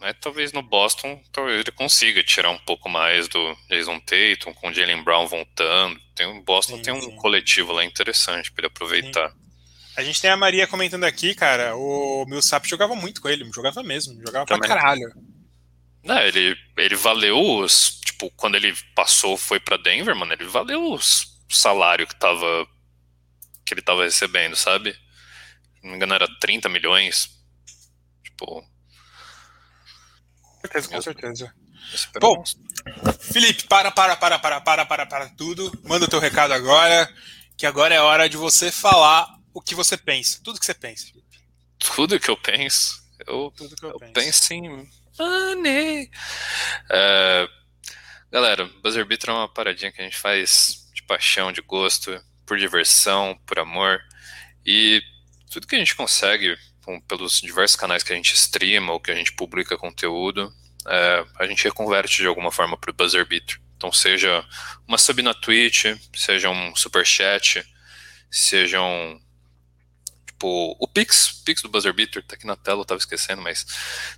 Né? 0.00 0.12
Talvez 0.14 0.52
no 0.52 0.62
Boston 0.62 1.22
talvez 1.32 1.60
ele 1.60 1.70
consiga 1.70 2.24
tirar 2.24 2.50
um 2.50 2.58
pouco 2.58 2.88
mais 2.88 3.28
do 3.28 3.56
Jason 3.68 4.00
Tatum, 4.00 4.52
com 4.54 4.68
o 4.68 4.74
Jalen 4.74 5.02
Brown 5.04 5.26
voltando. 5.28 6.00
Tem, 6.14 6.26
o 6.26 6.42
Boston 6.42 6.76
sim, 6.76 6.82
tem 6.82 6.94
um 6.94 7.00
sim. 7.00 7.16
coletivo 7.16 7.72
lá 7.72 7.84
interessante 7.84 8.50
para 8.50 8.62
ele 8.62 8.66
aproveitar. 8.66 9.30
Sim. 9.30 9.42
A 9.96 10.02
gente 10.02 10.20
tem 10.20 10.30
a 10.30 10.36
Maria 10.36 10.66
comentando 10.66 11.04
aqui, 11.04 11.34
cara. 11.34 11.76
O 11.76 12.24
Millsap 12.26 12.66
jogava 12.66 12.96
muito 12.96 13.20
com 13.20 13.28
ele, 13.28 13.48
jogava 13.54 13.82
mesmo, 13.82 14.18
jogava 14.26 14.46
Também. 14.46 14.66
pra 14.66 14.76
caralho. 14.76 15.12
Não, 16.02 16.18
ele, 16.18 16.56
ele 16.76 16.96
valeu 16.96 17.38
os. 17.38 18.00
Tipo, 18.04 18.30
quando 18.36 18.56
ele 18.56 18.74
passou, 18.94 19.36
foi 19.36 19.60
pra 19.60 19.76
Denver, 19.76 20.16
mano, 20.16 20.32
ele 20.32 20.46
valeu 20.46 20.92
os, 20.92 21.24
o 21.48 21.54
salário 21.54 22.06
que 22.06 22.18
tava. 22.18 22.66
Que 23.72 23.80
ele 23.80 23.82
tava 23.82 24.04
recebendo, 24.04 24.54
sabe? 24.54 24.92
Se 24.92 25.82
não 25.82 25.90
me 25.90 25.96
engano, 25.96 26.14
era 26.14 26.28
30 26.38 26.68
milhões. 26.68 27.30
Tipo. 28.22 28.62
Com 30.42 30.60
certeza, 30.60 30.88
com 30.88 31.02
certeza. 31.02 31.54
Bom, 32.20 32.44
Felipe, 33.20 33.64
para, 33.64 33.90
para, 33.90 34.16
para, 34.16 34.38
para, 34.38 34.60
para, 34.60 34.86
para, 34.86 35.06
para 35.06 35.28
tudo. 35.30 35.72
Manda 35.84 36.04
o 36.04 36.08
teu 36.08 36.20
recado 36.20 36.52
agora, 36.52 37.12
que 37.56 37.66
agora 37.66 37.94
é 37.94 38.00
hora 38.00 38.28
de 38.28 38.36
você 38.36 38.70
falar 38.70 39.26
o 39.52 39.60
que 39.60 39.74
você 39.74 39.96
pensa. 39.96 40.40
Tudo 40.42 40.60
que 40.60 40.66
você 40.66 40.74
pensa, 40.74 41.06
Felipe. 41.06 41.40
Tudo 41.78 42.20
que 42.20 42.30
eu 42.30 42.36
penso? 42.36 43.02
Eu, 43.26 43.52
tudo 43.56 43.74
que 43.74 43.84
eu, 43.84 43.90
eu 43.90 43.98
penso. 43.98 44.12
penso 44.12 44.54
em 44.54 44.68
money. 45.18 46.10
Uh, 46.84 47.48
galera, 48.30 48.66
Buzzer 48.82 49.04
Beater 49.04 49.30
é 49.30 49.32
uma 49.32 49.52
paradinha 49.52 49.90
que 49.90 50.00
a 50.00 50.04
gente 50.04 50.16
faz 50.16 50.88
de 50.94 51.02
paixão, 51.02 51.52
de 51.52 51.60
gosto, 51.60 52.12
por 52.52 52.58
diversão, 52.58 53.38
por 53.46 53.58
amor. 53.58 54.02
E 54.64 55.02
tudo 55.50 55.66
que 55.66 55.74
a 55.74 55.78
gente 55.78 55.96
consegue 55.96 56.54
pelos 57.08 57.40
diversos 57.40 57.76
canais 57.76 58.02
que 58.02 58.12
a 58.12 58.16
gente 58.16 58.34
streama 58.34 58.92
ou 58.92 59.00
que 59.00 59.10
a 59.10 59.14
gente 59.14 59.32
publica 59.32 59.78
conteúdo, 59.78 60.52
é, 60.86 61.24
a 61.38 61.46
gente 61.46 61.64
reconverte 61.64 62.18
de 62.18 62.26
alguma 62.26 62.52
forma 62.52 62.76
para 62.76 62.90
o 62.90 62.94
Buzzer 62.94 63.26
Beater. 63.26 63.58
Então, 63.74 63.90
seja 63.90 64.46
uma 64.86 64.98
sub 64.98 65.22
na 65.22 65.32
Twitch, 65.32 65.86
seja 66.14 66.50
um 66.50 66.76
super 66.76 67.06
chat, 67.06 67.64
seja 68.30 68.82
um 68.82 69.18
tipo 70.26 70.76
o 70.78 70.86
Pix, 70.86 71.42
Pix 71.46 71.62
do 71.62 71.70
Buzzer 71.70 71.94
Beater, 71.94 72.22
tá 72.22 72.34
aqui 72.34 72.46
na 72.46 72.56
tela, 72.56 72.82
eu 72.82 72.84
tava 72.84 72.98
esquecendo, 72.98 73.40
mas 73.40 73.64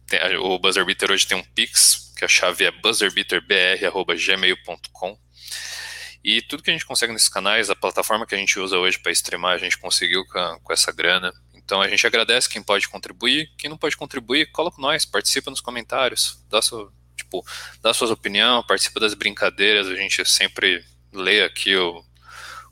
tem, 0.09 0.19
o 0.39 0.59
Buzzer 0.59 0.85
Beater 0.85 1.13
hoje 1.13 1.25
tem 1.25 1.39
um 1.39 1.45
Pix, 1.55 2.13
que 2.17 2.25
a 2.25 2.29
chave 2.29 2.65
é 2.65 2.73
buzzerbeaterbr@gmail.com. 2.73 5.24
E 6.25 6.41
tudo 6.41 6.63
que 6.63 6.71
a 6.71 6.73
gente 6.73 6.87
consegue 6.87 7.13
nesses 7.13 7.29
canais, 7.29 7.69
a 7.69 7.77
plataforma 7.77 8.27
que 8.27 8.35
a 8.35 8.39
gente 8.39 8.59
usa 8.59 8.79
hoje 8.79 8.99
para 8.99 9.13
streamar, 9.13 9.57
a 9.57 9.59
gente 9.59 9.77
conseguiu 9.77 10.25
com, 10.27 10.59
com 10.63 10.73
essa 10.73 10.91
grana. 10.91 11.31
Então 11.53 11.83
a 11.83 11.89
gente 11.89 12.07
agradece 12.07 12.49
quem 12.49 12.63
pode 12.63 12.89
contribuir, 12.89 13.53
quem 13.59 13.69
não 13.69 13.77
pode 13.77 13.95
contribuir, 13.95 14.51
coloca 14.51 14.81
nós, 14.81 15.05
participa 15.05 15.51
nos 15.51 15.61
comentários, 15.61 16.43
dá 16.49 16.63
sua, 16.63 16.91
tipo, 17.15 17.45
dá 17.83 17.93
suas 17.93 18.11
opiniões, 18.11 18.65
participa 18.67 19.01
das 19.01 19.13
brincadeiras, 19.13 19.87
a 19.87 19.95
gente 19.95 20.25
sempre 20.25 20.83
lê 21.13 21.43
aqui 21.43 21.77
o, 21.77 22.03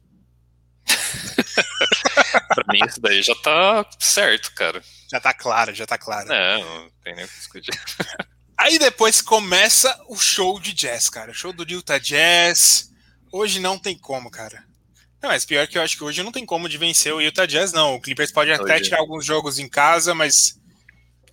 pra 2.54 2.64
mim, 2.68 2.80
isso 2.86 3.00
daí 3.00 3.22
já 3.22 3.34
tá 3.36 3.86
certo, 3.98 4.52
cara. 4.54 4.82
Já 5.10 5.20
tá 5.20 5.34
claro, 5.34 5.74
já 5.74 5.86
tá 5.86 5.98
claro. 5.98 6.32
É, 6.32 6.58
não 6.58 6.90
tem 7.04 7.14
nem 7.14 7.24
o 7.24 7.28
que 7.28 7.34
discutir. 7.34 7.72
Aí 8.56 8.78
depois 8.78 9.20
começa 9.20 9.98
o 10.08 10.16
show 10.16 10.60
de 10.60 10.72
jazz, 10.72 11.10
cara. 11.10 11.32
O 11.32 11.34
show 11.34 11.52
do 11.52 11.68
Utah 11.68 11.98
Jazz. 11.98 12.92
Hoje 13.32 13.58
não 13.58 13.76
tem 13.76 13.98
como, 13.98 14.30
cara. 14.30 14.62
Não, 15.20 15.30
mas 15.30 15.44
pior 15.44 15.66
que 15.66 15.78
eu 15.78 15.82
acho 15.82 15.96
que 15.96 16.04
hoje 16.04 16.22
não 16.22 16.30
tem 16.30 16.46
como 16.46 16.68
de 16.68 16.78
vencer 16.78 17.12
o 17.12 17.20
Utah 17.20 17.46
Jazz, 17.46 17.72
não. 17.72 17.94
O 17.94 18.00
Clippers 18.00 18.30
pode 18.30 18.52
até 18.52 18.74
hoje... 18.74 18.84
tirar 18.84 18.98
alguns 18.98 19.24
jogos 19.24 19.58
em 19.58 19.68
casa, 19.68 20.14
mas. 20.14 20.60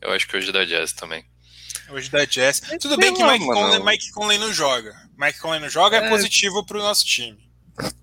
Eu 0.01 0.11
acho 0.11 0.27
que 0.27 0.37
hoje 0.37 0.51
dá 0.51 0.65
Jazz 0.65 0.93
também. 0.93 1.25
Hoje 1.89 2.09
dá 2.09 2.25
Jazz. 2.25 2.61
Tudo 2.79 2.97
bem 2.97 3.13
que 3.13 3.23
Mike 3.23 3.45
Conley, 3.45 3.83
Mike 3.83 4.11
Conley 4.11 4.37
não 4.37 4.53
joga. 4.53 4.95
Mike 5.17 5.39
Conley 5.39 5.59
não 5.59 5.69
joga, 5.69 5.97
é, 5.97 6.05
é 6.05 6.09
positivo 6.09 6.65
pro 6.65 6.79
nosso 6.79 7.05
time. 7.05 7.48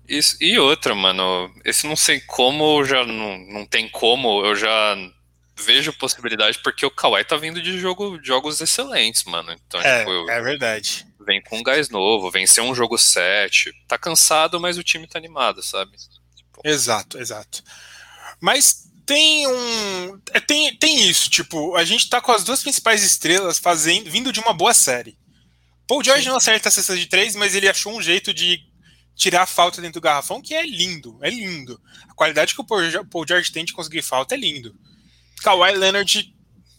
Isso, 0.07 0.37
e 0.39 0.57
outra, 0.57 0.95
mano, 0.95 1.53
esse 1.65 1.85
não 1.85 1.95
sei 1.95 2.21
como, 2.21 2.83
já 2.85 3.05
não, 3.05 3.37
não 3.37 3.65
tem 3.65 3.89
como, 3.89 4.45
eu 4.45 4.55
já 4.55 4.95
vejo 5.57 5.91
possibilidade 5.93 6.59
porque 6.63 6.85
o 6.85 6.91
Kawhi 6.91 7.23
tá 7.25 7.35
vindo 7.35 7.61
de 7.61 7.77
jogo, 7.77 8.19
jogos 8.23 8.61
excelentes, 8.61 9.23
mano. 9.25 9.51
Então, 9.51 9.81
é, 9.81 9.99
tipo, 9.99 10.29
é 10.29 10.41
verdade. 10.41 11.05
Vem 11.25 11.41
com 11.41 11.57
um 11.57 11.63
gás 11.63 11.89
novo, 11.89 12.31
venceu 12.31 12.63
um 12.63 12.75
jogo 12.75 12.97
7. 12.97 13.73
Tá 13.87 13.97
cansado, 13.97 14.59
mas 14.59 14.77
o 14.77 14.83
time 14.83 15.07
tá 15.07 15.17
animado, 15.17 15.61
sabe? 15.61 15.91
Tipo... 16.35 16.61
Exato, 16.63 17.19
exato. 17.19 17.63
Mas 18.39 18.87
tem 19.05 19.47
um. 19.47 20.21
É, 20.33 20.39
tem, 20.39 20.75
tem 20.77 21.09
isso, 21.09 21.29
tipo, 21.29 21.75
a 21.75 21.83
gente 21.83 22.09
tá 22.09 22.21
com 22.21 22.31
as 22.31 22.43
duas 22.43 22.61
principais 22.61 23.03
estrelas 23.03 23.57
fazendo, 23.57 24.09
vindo 24.09 24.31
de 24.31 24.39
uma 24.39 24.53
boa 24.53 24.73
série. 24.73 25.17
Paul 25.87 26.03
George 26.03 26.23
Sim. 26.23 26.29
não 26.29 26.37
acerta 26.37 26.69
a 26.69 26.71
cesta 26.71 26.95
de 26.95 27.07
três, 27.07 27.35
mas 27.35 27.55
ele 27.55 27.69
achou 27.69 27.95
um 27.95 28.01
jeito 28.01 28.33
de 28.33 28.61
tirar 29.17 29.41
a 29.41 29.47
falta 29.47 29.81
dentro 29.81 29.99
do 29.99 30.03
garrafão 30.03 30.41
que 30.41 30.53
é 30.53 30.65
lindo, 30.65 31.17
é 31.21 31.29
lindo. 31.29 31.81
A 32.07 32.13
qualidade 32.13 32.53
que 32.53 32.61
o 32.61 32.63
Paul 32.63 33.27
George 33.27 33.51
tem 33.51 33.65
de 33.65 33.73
conseguir 33.73 34.03
falta 34.03 34.35
é 34.35 34.37
lindo. 34.37 34.73
Kawhi 35.41 35.75
Leonard 35.75 36.33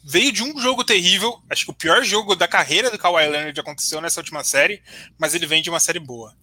veio 0.05 0.33
de 0.33 0.43
um 0.43 0.59
jogo 0.59 0.85
terrível. 0.85 1.43
Acho 1.51 1.65
que 1.65 1.71
o 1.73 1.75
pior 1.75 2.03
jogo 2.05 2.37
da 2.37 2.47
carreira 2.47 2.91
do 2.91 2.99
Kawhi 2.99 3.29
Leonard 3.29 3.61
aconteceu 3.61 4.01
nessa 4.01 4.21
última 4.21 4.45
série, 4.45 4.81
mas 5.19 5.35
ele 5.35 5.47
vem 5.47 5.61
de 5.61 5.69
uma 5.69 5.81
série 5.81 5.99
boa. 5.99 6.35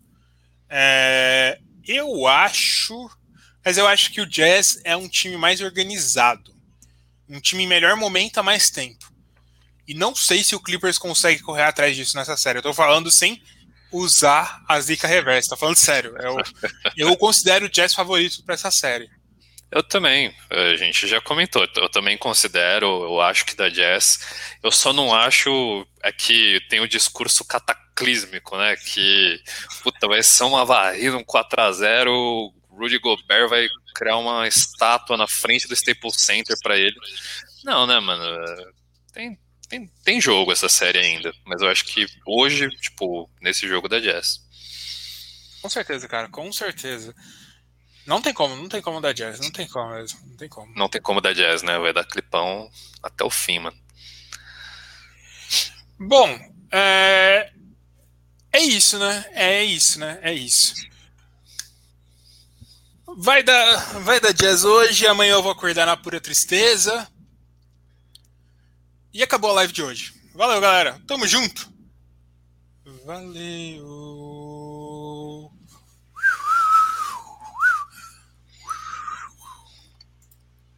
É, 0.69 1.59
eu 1.87 2.27
acho. 2.27 3.09
Mas 3.63 3.77
eu 3.77 3.87
acho 3.87 4.11
que 4.11 4.21
o 4.21 4.27
Jazz 4.27 4.79
é 4.83 4.95
um 4.95 5.07
time 5.07 5.37
mais 5.37 5.61
organizado. 5.61 6.53
Um 7.27 7.39
time 7.39 7.63
em 7.63 7.67
melhor 7.67 7.95
momento 7.95 8.37
há 8.37 8.43
mais 8.43 8.69
tempo. 8.69 9.11
E 9.87 9.93
não 9.93 10.13
sei 10.13 10.43
se 10.43 10.55
o 10.55 10.59
Clippers 10.59 10.97
consegue 10.97 11.41
correr 11.41 11.63
atrás 11.63 11.95
disso 11.95 12.17
nessa 12.17 12.35
série. 12.35 12.59
Eu 12.59 12.63
tô 12.63 12.73
falando 12.73 13.09
sem 13.09 13.41
usar 13.95 14.63
a 14.67 14.79
zica 14.79 15.07
reversa. 15.07 15.49
Tô 15.49 15.57
falando 15.57 15.75
sério. 15.75 16.15
Eu, 16.19 16.37
eu 16.97 17.17
considero 17.17 17.65
o 17.65 17.69
Jazz 17.69 17.93
favorito 17.93 18.43
para 18.43 18.55
essa 18.55 18.71
série. 18.71 19.09
Eu 19.71 19.83
também, 19.83 20.33
a 20.49 20.75
gente 20.75 21.07
já 21.07 21.19
comentou, 21.19 21.67
eu 21.75 21.89
também 21.89 22.17
considero, 22.17 22.85
eu 23.03 23.19
acho 23.19 23.45
que 23.45 23.55
da 23.55 23.67
Jazz, 23.67 24.57
eu 24.63 24.71
só 24.71 24.93
não 24.93 25.13
acho 25.13 25.85
é 26.03 26.11
que 26.11 26.61
tem 26.69 26.79
o 26.79 26.87
discurso 26.87 27.43
cataclísmico, 27.43 28.55
né, 28.55 28.75
que, 28.77 29.41
puta, 29.83 30.07
vai 30.07 30.21
ser 30.21 30.43
uma 30.43 30.63
varrida, 30.63 31.17
um 31.17 31.25
4x0, 31.25 32.07
o 32.07 32.53
Rudy 32.69 32.99
Gobert 32.99 33.49
vai 33.49 33.67
criar 33.95 34.17
uma 34.17 34.47
estátua 34.47 35.17
na 35.17 35.27
frente 35.27 35.67
do 35.67 35.73
Staples 35.73 36.21
Center 36.21 36.55
para 36.61 36.77
ele. 36.77 36.95
Não, 37.63 37.87
né, 37.87 37.99
mano, 37.99 38.23
tem, 39.11 39.37
tem, 39.67 39.87
tem 40.03 40.21
jogo 40.21 40.51
essa 40.51 40.69
série 40.69 40.99
ainda, 40.99 41.33
mas 41.45 41.61
eu 41.61 41.69
acho 41.69 41.85
que 41.85 42.05
hoje, 42.25 42.69
tipo, 42.77 43.29
nesse 43.41 43.67
jogo 43.67 43.87
da 43.87 43.99
Jazz. 43.99 44.41
Com 45.61 45.69
certeza, 45.69 46.07
cara, 46.07 46.29
com 46.29 46.51
certeza. 46.51 47.15
Não 48.05 48.21
tem 48.21 48.33
como, 48.33 48.55
não 48.55 48.69
tem 48.69 48.81
como 48.81 49.01
dar 49.01 49.13
jazz, 49.13 49.39
não 49.39 49.51
tem 49.51 49.67
como 49.67 49.89
mesmo, 49.95 50.19
não 50.27 50.37
tem 50.37 50.47
como. 50.47 50.73
Não 50.75 50.87
tem 50.87 51.01
como 51.01 51.19
dar 51.19 51.33
jazz, 51.33 51.63
né? 51.63 51.79
Vai 51.79 51.91
dar 51.91 52.05
clipão 52.05 52.69
até 53.01 53.23
o 53.23 53.31
fim, 53.31 53.57
mano. 53.57 53.75
Bom, 55.97 56.39
é... 56.71 57.51
é 58.51 58.59
isso, 58.59 58.99
né? 58.99 59.25
É 59.31 59.63
isso, 59.63 59.99
né? 59.99 60.19
É 60.21 60.31
isso. 60.31 60.75
Vai 63.17 63.41
dar, 63.41 63.77
vai 64.01 64.19
dar 64.19 64.33
jazz 64.33 64.63
hoje, 64.63 65.07
amanhã 65.07 65.33
eu 65.33 65.41
vou 65.41 65.51
acordar 65.51 65.87
na 65.87 65.97
pura 65.97 66.21
tristeza. 66.21 67.07
E 69.15 69.23
acabou 69.23 69.51
a 69.51 69.53
live 69.53 69.71
de 69.71 69.81
hoje. 69.81 70.13
Valeu, 70.33 70.59
galera. 70.59 70.99
Tamo 71.07 71.25
junto. 71.25 71.71
Valeu. 73.05 74.04